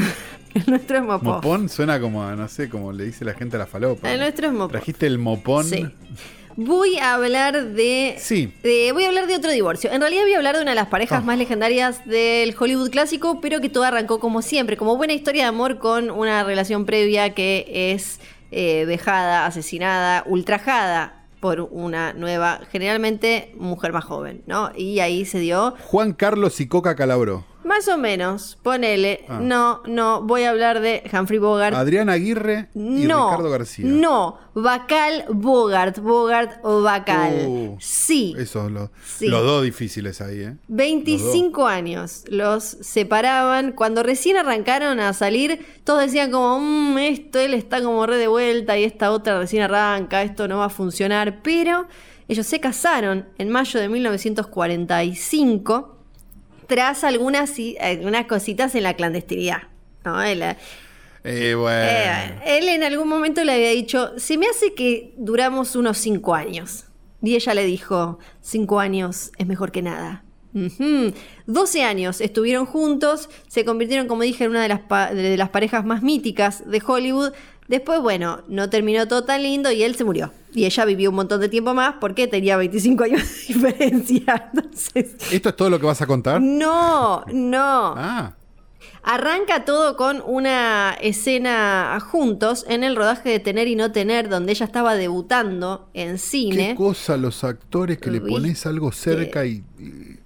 [0.64, 1.34] El nuestro es Mopov.
[1.36, 4.10] Mopón suena como, no sé, como le dice la gente a la falopa.
[4.12, 4.70] El nuestro es Mopov.
[4.72, 5.64] Trajiste el Mopón.
[5.64, 5.86] Sí.
[6.58, 8.50] Voy a hablar de, Sí.
[8.62, 9.92] de- Voy a hablar de otro divorcio.
[9.92, 11.26] En realidad voy a hablar de una de las parejas Ah.
[11.26, 15.48] más legendarias del Hollywood clásico, pero que todo arrancó como siempre, como buena historia de
[15.48, 18.20] amor con una relación previa que es
[18.52, 24.70] eh, vejada, asesinada, ultrajada por una nueva, generalmente mujer más joven, ¿no?
[24.74, 27.44] Y ahí se dio Juan Carlos y Coca Calabró.
[27.66, 29.38] Más o menos, ponele, Ah.
[29.42, 31.76] no, no, voy a hablar de Humphrey Bogart.
[31.76, 33.84] Adrián Aguirre y no, Ricardo García.
[33.86, 37.44] No, Bacal Bogart, Bogart o Bacal.
[37.46, 38.34] Uh, sí.
[38.38, 39.28] Esos los, Sí.
[39.28, 40.56] los dos difíciles ahí, ¿eh?
[40.68, 43.72] 25 años los separaban.
[43.72, 48.28] Cuando recién arrancaron a salir, todos decían como, "Mm, esto él está como re de
[48.28, 51.42] vuelta y esta otra recién arranca, esto no va a funcionar.
[51.42, 51.86] Pero
[52.28, 55.95] ellos se casaron en mayo de 1945
[56.66, 59.62] tras algunas, algunas cositas en la clandestinidad.
[60.04, 60.22] ¿no?
[60.22, 61.76] Eh, bueno.
[61.76, 66.34] eh, él en algún momento le había dicho, se me hace que duramos unos cinco
[66.34, 66.84] años.
[67.22, 70.22] Y ella le dijo, cinco años es mejor que nada.
[70.54, 71.12] Ujú.
[71.46, 75.50] 12 años estuvieron juntos, se convirtieron, como dije, en una de las, pa- de las
[75.50, 77.32] parejas más míticas de Hollywood.
[77.68, 80.32] Después, bueno, no terminó todo tan lindo y él se murió.
[80.54, 84.50] Y ella vivió un montón de tiempo más porque tenía 25 años de diferencia.
[84.54, 86.40] Entonces, ¿Esto es todo lo que vas a contar?
[86.40, 87.94] no, no.
[87.96, 88.34] Ah,
[89.02, 94.50] Arranca todo con una escena juntos en el rodaje de Tener y No Tener, donde
[94.52, 96.74] ella estaba debutando en qué cine.
[96.74, 100.18] cosa los actores que le pones algo cerca y, y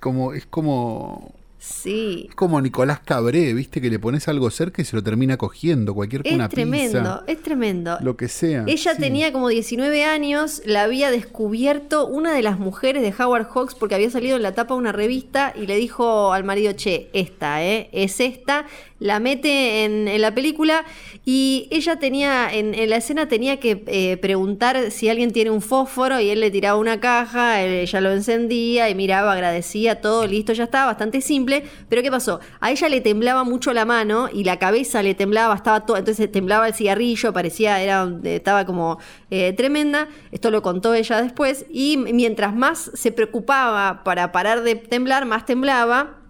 [0.00, 1.32] como es como
[1.66, 2.26] Sí.
[2.28, 3.80] es como Nicolás Cabré, ¿viste?
[3.80, 7.24] Que le pones algo cerca y se lo termina cogiendo cualquier Es una tremendo, pizza,
[7.26, 7.98] es tremendo.
[8.00, 8.64] lo que sea.
[8.66, 9.00] Ella sí.
[9.00, 13.94] tenía como 19 años, la había descubierto una de las mujeres de Howard Hawks porque
[13.96, 17.64] había salido en la tapa de una revista y le dijo al marido, che, esta,
[17.64, 17.88] ¿eh?
[17.92, 18.66] Es esta.
[18.98, 20.84] La mete en, en la película
[21.24, 25.60] y ella tenía, en, en la escena tenía que eh, preguntar si alguien tiene un
[25.60, 30.52] fósforo y él le tiraba una caja, ella lo encendía y miraba, agradecía, todo listo,
[30.52, 31.64] ya estaba, bastante simple.
[31.88, 32.40] Pero ¿qué pasó?
[32.60, 36.30] A ella le temblaba mucho la mano y la cabeza le temblaba, estaba todo, entonces
[36.32, 38.98] temblaba el cigarrillo, parecía, era, estaba como
[39.30, 40.08] eh, tremenda.
[40.32, 41.66] Esto lo contó ella después.
[41.70, 46.25] Y mientras más se preocupaba para parar de temblar, más temblaba.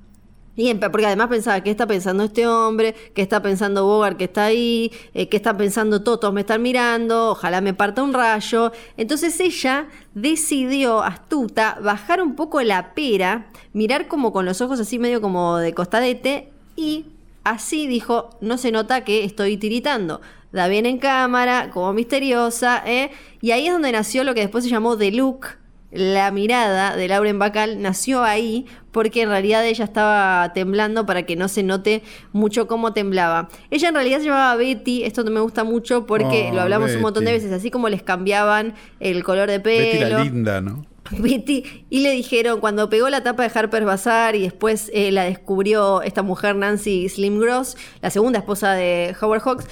[0.57, 2.95] Y porque además pensaba, ¿qué está pensando este hombre?
[3.15, 4.91] ¿Qué está pensando Bogart que está ahí?
[5.13, 6.03] Eh, ¿Qué está pensando?
[6.03, 8.73] Todos me están mirando, ojalá me parta un rayo.
[8.97, 14.99] Entonces ella decidió, astuta, bajar un poco la pera, mirar como con los ojos así
[14.99, 17.05] medio como de costadete y
[17.45, 20.23] así dijo, no se nota que estoy tiritando.
[20.53, 23.11] Da bien en cámara, como misteriosa, ¿eh?
[23.43, 25.49] Y ahí es donde nació lo que después se llamó The Look,
[25.97, 31.37] la mirada de Lauren Bacall nació ahí porque en realidad ella estaba temblando para que
[31.37, 33.49] no se note mucho cómo temblaba.
[33.71, 37.03] Ella en realidad se llamaba Betty, esto me gusta mucho porque Oh, lo hablamos un
[37.03, 37.45] montón de Betty.
[37.47, 40.19] veces, así como les cambiaban el color de Betty pelo.
[40.19, 40.87] la linda, ¿no?
[41.11, 45.25] Betty, y le dijeron, cuando pegó la tapa de Harper's Bazaar y después eh, la
[45.25, 49.67] descubrió esta mujer Nancy Slim Gross, la segunda esposa de Howard Hawks,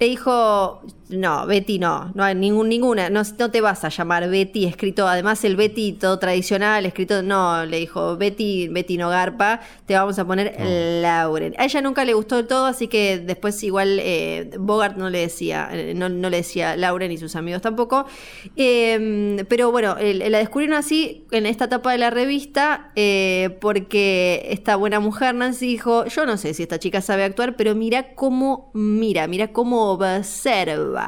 [0.00, 0.82] le dijo,
[1.12, 5.06] no, Betty no, no hay ningún, ninguna, no, no te vas a llamar Betty, escrito,
[5.06, 10.18] además el Betty todo tradicional, escrito, no, le dijo, Betty, Betty no garpa, te vamos
[10.18, 10.56] a poner
[11.02, 11.54] Lauren.
[11.58, 15.18] A ella nunca le gustó del todo, así que después igual eh, Bogart no le
[15.18, 18.06] decía, eh, no, no le decía Lauren y sus amigos tampoco.
[18.56, 24.76] Eh, pero bueno, la descubrieron así en esta etapa de la revista, eh, porque esta
[24.76, 28.70] buena mujer Nancy dijo, yo no sé si esta chica sabe actuar, pero mira cómo
[28.74, 31.01] mira, mira cómo observa.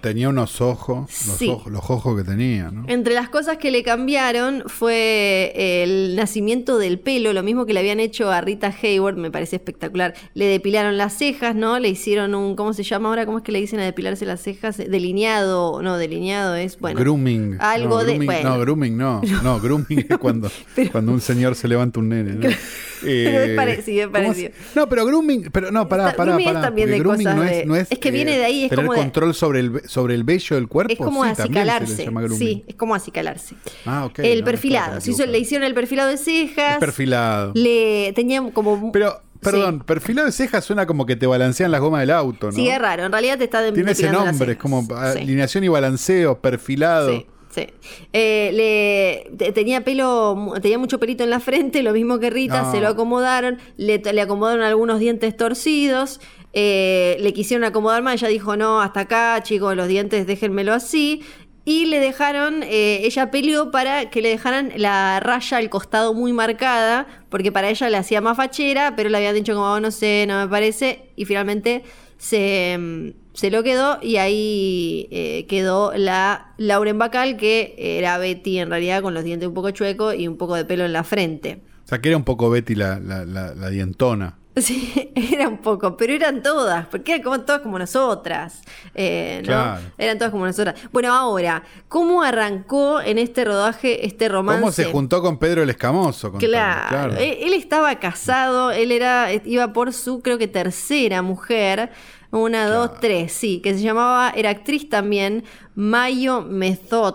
[0.00, 1.48] Tenía unos ojos, los, Sí.
[1.48, 2.84] ojos, los ojos que tenía, ¿no?
[2.88, 7.80] Entre las cosas que le cambiaron fue el nacimiento del pelo, lo mismo que le
[7.80, 10.14] habían hecho a Rita Hayward, me parece espectacular.
[10.34, 11.78] Le depilaron las cejas, ¿no?
[11.78, 13.26] Le hicieron un, ¿cómo se llama ahora?
[13.26, 14.76] ¿Cómo es que le dicen a depilarse las cejas?
[14.78, 16.98] Delineado, no, delineado es, bueno.
[17.00, 17.56] grooming.
[17.60, 18.50] algo no, de- grooming, bueno.
[18.50, 19.20] No, grooming no.
[19.42, 22.40] No, grooming es cuando, Pero- cuando un señor se levanta un nene, ¿no?
[22.40, 22.50] Pero
[23.40, 24.50] es parecido, es ¿cómo parecido.
[24.74, 27.60] No, pero grooming, pero no, pará, pará, grooming es también de grooming cosas no de-
[27.60, 29.88] es, no es, es que viene de ahí, es tener como de- control sobre el,
[29.88, 30.92] sobre el vello del cuerpo.
[30.92, 32.10] Es como sí, acicalarse.
[32.36, 33.54] Sí, es como acicalarse.
[33.86, 34.84] Ah, ok, el no, perfilado.
[34.86, 35.32] estaba Se hizo- equivocado.
[35.32, 36.78] le hicieron el perfilado de cejas.
[36.78, 37.52] Perfilado.
[37.54, 38.92] Le tenía como.
[38.92, 39.84] Pero, perdón, Sí.
[39.86, 42.52] perfilado de cejas suena como que te balancean las gomas del auto, ¿no?
[42.52, 43.04] Sí, es raro.
[43.04, 44.92] En realidad te está de- Tiene ese nombre, es como Sí.
[44.92, 47.10] alineación y balanceo, perfilado.
[47.50, 47.66] Sí.
[48.12, 52.68] Eh, le, te- tenía pelo, tenía mucho pelito en la frente, lo mismo que Rita,
[52.68, 52.70] Ah.
[52.72, 56.20] se lo acomodaron, le, le acomodaron algunos dientes torcidos,
[56.52, 61.22] eh, le quisieron acomodar más, ella dijo, no, hasta acá, chicos, los dientes déjenmelo así.
[61.64, 66.32] Y le dejaron, eh, ella peleó para que le dejaran la raya al costado muy
[66.32, 69.90] marcada, porque para ella le hacía más fachera, pero le habían dicho como, "Oh, no
[69.90, 71.82] sé, no me parece, y finalmente
[72.16, 78.58] se, mm, se lo quedó y ahí eh, quedó la Lauren Bacall, que era Betty
[78.60, 81.04] en realidad con los dientes un poco chuecos y un poco de pelo en la
[81.04, 81.60] frente.
[81.84, 84.38] O sea, que era un poco Betty la, la dientona.
[84.62, 88.62] Sí, era un poco, pero eran todas, porque eran como todas como nosotras.
[88.94, 89.46] eh, ¿no?
[89.46, 89.80] Claro.
[89.98, 90.74] Eran todas como nosotras.
[90.92, 94.60] Bueno, ahora, ¿cómo arrancó en este rodaje este romance?
[94.60, 96.32] ¿Cómo se juntó con Pedro el Escamoso?
[96.32, 101.90] Claro, Él, él estaba casado, él era, iba por su, creo que tercera mujer,
[102.30, 105.44] una, dos, tres, sí, que se llamaba, era actriz también,
[105.74, 107.14] Mayo Method.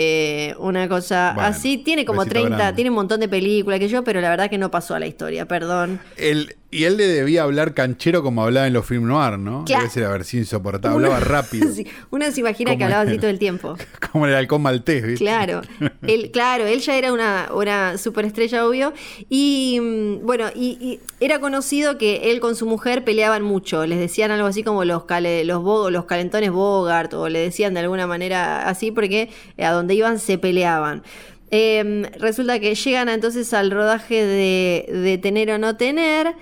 [0.00, 2.72] eh, una cosa Bueno, así, tiene como besito 30, grande.
[2.76, 5.08] tiene un montón de películas que yo, pero la verdad que no pasó a la
[5.08, 6.00] historia, perdón.
[6.16, 9.64] Él- y él le debía hablar canchero como hablaba en los film noir, ¿no?
[9.64, 9.82] Claro.
[9.84, 10.96] Debe ser haber sido insoportable.
[11.06, 11.66] Hablaba rápido.
[11.72, 13.76] sí, uno se imagina Como que hablaba así todo el tiempo.
[14.12, 15.24] Como el halcón maltés, ¿viste?
[15.24, 15.62] Claro,
[16.02, 18.92] él, claro, él ya era una, una superestrella, obvio.
[19.30, 23.86] Y mm, bueno, y, y era conocido que él con su mujer peleaban mucho.
[23.86, 27.72] Les decían algo así como los, cale- los, bo- los calentones Bogart, o le decían
[27.74, 31.02] de alguna manera así, porque eh, a donde iban se peleaban.
[31.50, 36.34] Eh, resulta que llegan entonces al rodaje de, de tener o no tener.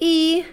[0.00, 0.44] Y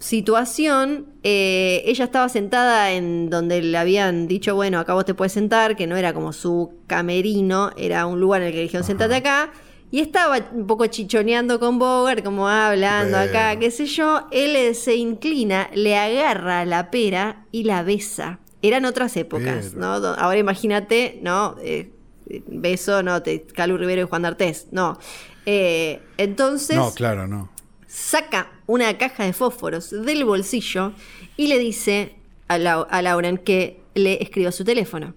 [0.00, 5.32] situación, eh, ella estaba sentada en donde le habían dicho, bueno, acá vos te puedes
[5.32, 8.84] sentar, que no era como su camerino, era un lugar en el que le dijeron,
[8.86, 9.52] sentate acá.
[9.92, 14.28] Y estaba un poco chichoneando con Bogart, como hablando acá, qué sé yo.
[14.30, 18.38] Él se inclina, le agarra la pera y la besa.
[18.62, 20.06] Eran otras épocas, Pero- ¿no?
[20.14, 21.56] Ahora imagínate, ¿no?
[21.62, 21.90] Eh,
[22.46, 24.96] beso, no, te, Calu Rivero y Juan D'Artés, no.
[25.44, 27.50] Eh, entonces No, claro, no.
[27.90, 30.92] Saca una caja de fósforos del bolsillo
[31.36, 32.14] y le dice
[32.46, 35.14] a, Lau- a Lauren que le escriba su teléfono.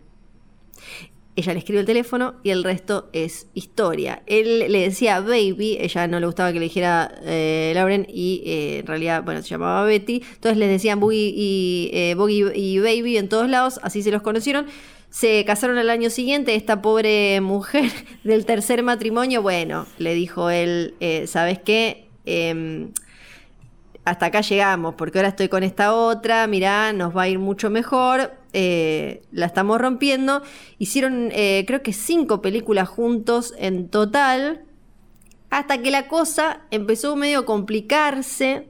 [1.36, 4.22] Ella le escribe el teléfono y el resto es historia.
[4.28, 8.80] Él le decía baby, ella no le gustaba que le dijera eh, Lauren y eh,
[8.80, 10.22] en realidad, bueno, se llamaba Betty.
[10.36, 12.16] Entonces les decían Boogie y, eh,
[12.56, 14.68] y Baby en todos lados, así se los conocieron.
[15.10, 17.92] Se casaron al año siguiente, esta pobre mujer
[18.24, 22.10] del tercer matrimonio, bueno, le dijo él, eh, ¿sabes qué?
[22.26, 22.92] Em,
[24.06, 27.70] hasta acá llegamos, porque ahora estoy con esta otra, mirá, nos va a ir mucho
[27.70, 30.42] mejor, eh, la estamos rompiendo.
[30.78, 34.64] Hicieron, eh, creo que cinco películas juntos en total,
[35.50, 38.68] hasta que la cosa empezó medio a complicarse.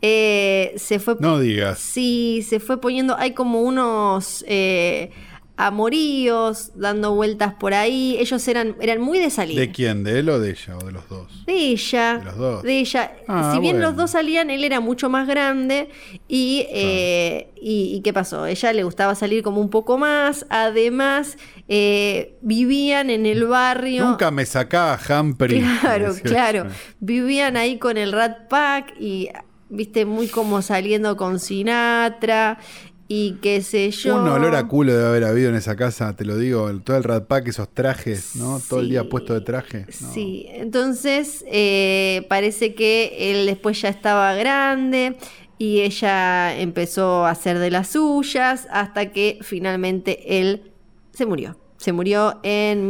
[0.00, 1.80] eh, se fue No digas.
[1.80, 3.16] Sí, se fue poniendo.
[3.18, 5.10] Hay como unos eh,
[5.58, 8.16] amoríos dando vueltas por ahí.
[8.20, 9.58] Ellos eran, eran muy de salir.
[9.58, 10.04] ¿De quién?
[10.04, 10.78] ¿De él o de ella?
[10.80, 11.44] ¿O de los dos?
[11.46, 12.18] De ella.
[12.18, 12.62] De los dos.
[12.62, 13.12] De ella.
[13.26, 13.88] Ah, si bien bueno.
[13.88, 15.90] los dos salían, él era mucho más grande.
[16.28, 18.46] Y, eh, y, y qué pasó?
[18.46, 20.46] Ella le gustaba salir como un poco más.
[20.48, 21.36] Además,
[21.66, 24.04] eh, vivían en el barrio.
[24.04, 25.60] Nunca me sacaba Humphrey.
[25.80, 26.66] Claro, claro.
[27.00, 29.28] Vivían ahí con el Rat Pack y,
[29.68, 32.60] viste, muy como saliendo con Sinatra
[33.08, 34.20] y qué sé yo.
[34.20, 36.70] Un olor a culo debe haber habido en esa casa, te lo digo.
[36.80, 38.60] Todo el Rat Pack, esos trajes, ¿no?
[38.60, 39.86] Todo el día puesto de traje.
[40.00, 40.12] No.
[40.12, 45.16] Sí, entonces eh, parece que él después ya estaba grande
[45.56, 50.72] y ella empezó a hacer de las suyas hasta que finalmente él
[51.12, 51.56] se murió.
[51.78, 52.86] Se murió en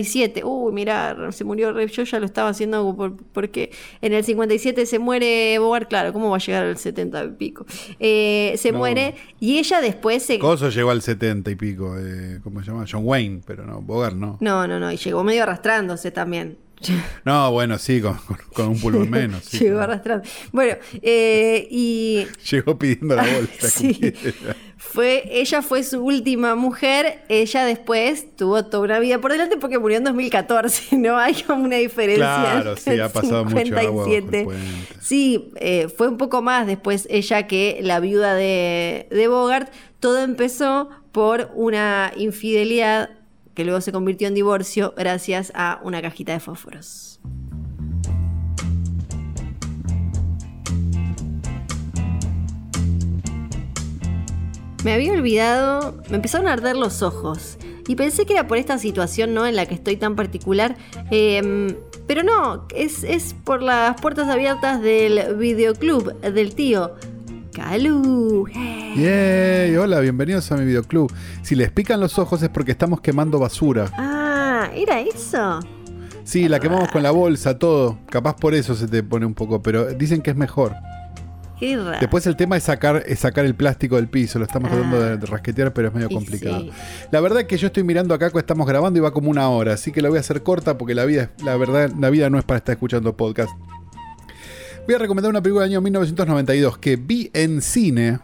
[0.00, 0.42] 1957.
[0.44, 1.78] Uy, mirá, se murió.
[1.86, 3.70] Yo ya lo estaba haciendo por- porque
[4.00, 5.88] en el 57 se muere Bogart.
[5.88, 7.66] Claro, ¿cómo va a llegar al 70 y pico?
[7.98, 8.78] Eh, se No.
[8.78, 10.38] muere y ella después se.
[10.38, 11.96] Coso llegó al 70 y pico.
[11.98, 12.84] eh, ¿Cómo se llama?
[12.90, 14.38] John Wayne, pero no, Bogart no.
[14.40, 16.56] No, no, no, y llegó medio arrastrándose también.
[17.24, 18.18] No, bueno, sí, con,
[18.68, 19.44] un pulmón menos.
[19.44, 19.92] sí, Llegó claro.
[19.92, 20.28] arrastrando.
[20.52, 23.68] Bueno, eh, y Llegó pidiendo la bolsa.
[23.80, 23.98] Sí.
[24.76, 27.22] Fue, ella fue su última mujer.
[27.28, 30.96] Ella después tuvo toda una vida por delante porque murió en 2014.
[30.96, 32.24] No hay como una diferencia.
[32.24, 34.44] Claro, sí, ha pasado mucho agua bajo el 57.
[34.44, 34.64] puente.
[35.00, 39.70] Sí, eh, fue un poco más después ella que la viuda de, de Bogart.
[40.00, 43.10] Todo empezó por una infidelidad
[43.60, 47.20] que luego se convirtió en divorcio gracias a una cajita de fósforos.
[54.82, 58.78] Me había olvidado, me empezaron a arder los ojos y pensé que era por esta
[58.78, 59.46] situación ¿no?
[59.46, 60.74] en la que estoy tan particular,
[61.10, 66.94] em, pero no, es, es por las puertas abiertas del videoclub del tío
[67.60, 68.46] Calu.
[68.96, 71.12] Yay, hola, bienvenidos a mi videoclub.
[71.42, 73.90] Si les pican los ojos es porque estamos quemando basura.
[73.98, 75.60] Ah, ¿era eso?
[76.24, 77.98] Sí, la quemamos con la bolsa, todo.
[78.08, 80.74] Capaz por eso se te pone un poco, pero dicen que es mejor.
[82.00, 85.00] Después el tema es sacar, es sacar el plástico del piso, lo estamos tratando Ah.
[85.10, 86.60] de, de rasquetear, pero es medio complicado.
[86.62, 86.70] sí.
[87.10, 89.74] La verdad es que yo estoy mirando acá, estamos grabando y va como una hora,
[89.74, 92.38] así que la voy a hacer corta porque la vida, la verdad, la vida no
[92.38, 93.50] es para estar escuchando podcast.
[94.86, 98.18] Voy a recomendar una película del año 1992 que vi en cine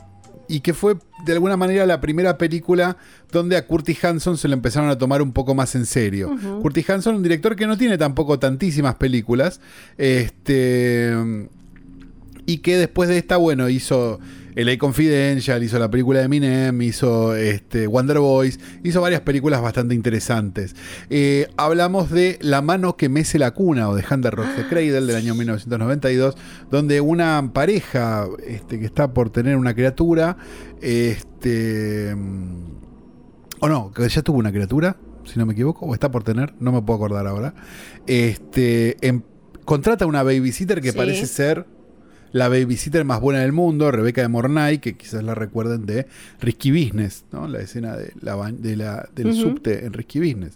[0.48, 2.96] y que fue de alguna manera la primera película
[3.30, 6.36] donde a Curtis Hanson se lo empezaron a tomar un poco más en serio.
[6.62, 9.60] Curtis Hanson, un director que no tiene tampoco tantísimas películas,
[9.96, 11.14] este
[12.46, 14.20] y que después de esta, bueno, hizo
[14.56, 19.94] LA Confidential, hizo la película de Eminem, hizo este, Wonder Boys, hizo varias películas bastante
[19.94, 20.74] interesantes.
[21.10, 25.02] Eh, hablamos de La mano que mece la cuna o de That Rocks the Cradle
[25.02, 26.36] del año 1992,
[26.70, 30.38] donde una pareja este, que está por tener una criatura,
[30.80, 32.64] este, mm,
[33.60, 36.54] o no, que ya tuvo una criatura, si no me equivoco, o está por tener,
[36.60, 37.54] no me puedo acordar ahora,
[38.06, 39.22] este, em-
[39.64, 40.96] contrata una babysitter que Sí.
[40.96, 41.66] parece ser
[42.32, 46.06] la babysitter más buena del mundo, Rebeca de Mornay, que quizás la recuerden de
[46.40, 47.46] Risky Business, ¿no?
[47.48, 50.54] la escena de la, de la- del subte en Risky Business.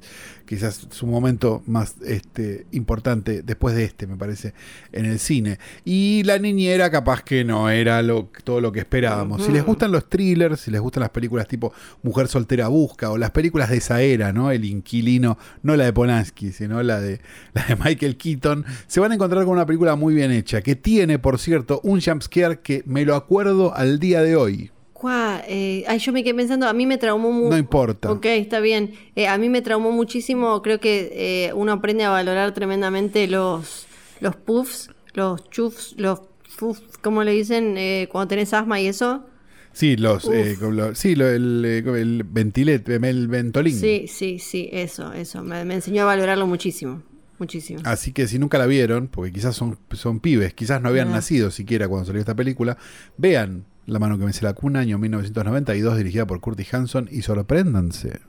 [0.51, 4.53] Quizás su momento más este, importante después de este, me parece,
[4.90, 5.61] en el cine.
[5.84, 9.44] Y la niñera capaz que no era lo, todo lo que esperábamos.
[9.44, 11.72] Si les gustan los thrillers, si les gustan las películas tipo
[12.03, 14.51] Mujer soltera busca o las películas de esa era, ¿no?
[14.51, 17.20] El inquilino, no la de Polanski, sino la de,
[17.53, 20.74] la de Michael Keaton, se van a encontrar con una película muy bien hecha, que
[20.74, 24.72] tiene, por cierto, un jumpscare que me lo acuerdo al día de hoy.
[25.01, 27.48] Cuá, eh, ay, yo me quedé pensando, a mí me traumó mucho.
[27.53, 28.12] No importa.
[28.12, 28.92] Ok, está bien.
[29.16, 30.61] Eh, a mí me traumó muchísimo.
[30.61, 31.11] Creo que
[31.46, 33.86] eh, uno aprende a valorar tremendamente los,
[34.20, 36.20] los puffs, los chufs, los
[36.59, 37.78] puffs, ¿cómo le dicen?
[37.78, 39.24] Eh, cuando tenés asma y eso.
[39.72, 40.59] Sí, los, eh,
[40.92, 43.74] sí, lo- el, eh, el ventilet, el ventolín.
[43.78, 45.42] Sí, sí, sí, eso, eso.
[45.42, 47.03] Me, me enseñó a valorarlo muchísimo.
[47.38, 47.80] Muchísimo.
[47.84, 51.12] Así que si nunca la vieron, porque quizás son, son pibes, quizás no habían Ah.
[51.12, 52.76] nacido siquiera cuando salió esta película,
[53.16, 58.20] vean La mano que mece la cuna, año 1992, dirigida por Curtis Hanson, y sorpréndanse.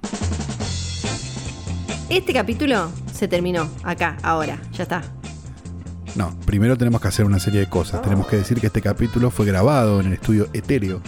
[2.10, 5.04] Este capítulo se terminó acá, ahora, ya está.
[6.16, 8.02] No, primero tenemos que hacer una serie de cosas.
[8.02, 11.00] Tenemos que decir que este capítulo fue grabado en el estudio etéreo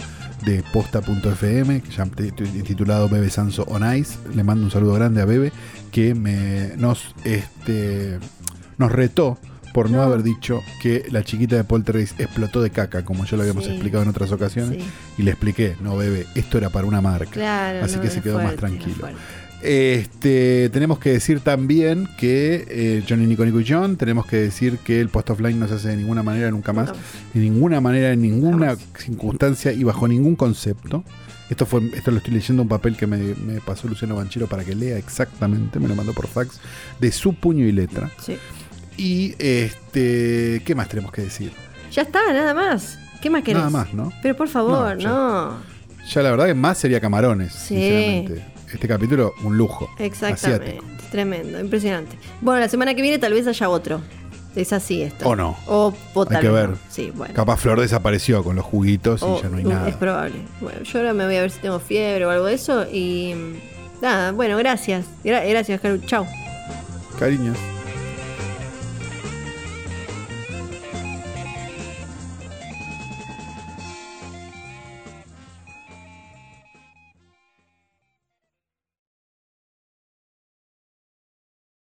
[0.46, 2.30] de posta.fm, t-
[2.62, 4.18] titulado Bebe Sanso on Ice.
[4.36, 5.50] Le mando un saludo grande a Bebe,
[5.90, 8.20] que me, nos, este,
[8.78, 9.36] nos retó
[9.74, 10.02] por no, No.
[10.04, 13.70] haber dicho que la chiquita de Poltergeist explotó de caca, como ya lo habíamos Sí.
[13.72, 14.82] explicado en otras ocasiones.
[14.82, 14.88] Sí.
[15.18, 17.30] Y le expliqué, no, Bebe, esto era para una marca.
[17.32, 17.84] Claro.
[17.84, 19.08] Así no, que se quedó más tranquilo.
[19.62, 24.78] Este, tenemos que decir también que eh, Johnny Nico Nico y John, tenemos que decir
[24.78, 26.92] que el post offline no se hace de ninguna manera, nunca más,
[27.32, 31.02] de ninguna manera, en ninguna circunstancia y bajo ningún concepto.
[31.50, 34.64] Esto fue, esto lo estoy leyendo un papel que me, me pasó Luciano Banchero para
[34.64, 36.60] que lea exactamente, me lo mandó por fax,
[37.00, 38.10] de su puño y letra.
[38.20, 38.36] Sí.
[38.96, 41.52] Y este, ¿qué más tenemos que decir?
[41.92, 42.98] Ya está, nada más.
[43.20, 43.58] ¿Qué más querés?
[43.58, 44.12] Nada más, ¿no?
[44.22, 45.08] Pero por favor, No, ya.
[45.08, 45.74] no.
[46.12, 47.74] Ya la verdad que más sería Camarones, Sí.
[47.76, 48.44] sinceramente.
[48.72, 49.88] Este capítulo, un lujo.
[49.98, 50.66] Exactamente.
[50.78, 50.84] Asiático.
[51.10, 52.16] Tremendo, impresionante.
[52.40, 54.00] Bueno, la semana que viene tal vez haya otro.
[54.56, 55.28] Es así esto.
[55.28, 55.56] O no.
[55.66, 56.70] O, o Hay que ver.
[56.70, 56.78] no.
[56.88, 57.34] Sí, bueno.
[57.34, 59.88] Capaz Flor desapareció con los juguitos y O- ya no hay nada.
[59.88, 60.36] Es probable.
[60.60, 62.84] Bueno, yo ahora me voy a ver si tengo fiebre o algo de eso.
[62.92, 63.34] Y
[64.02, 65.06] nada, bueno, gracias.
[65.24, 65.98] Gra- gracias, Caru.
[66.06, 66.24] Chau.
[67.18, 67.56] Cariños.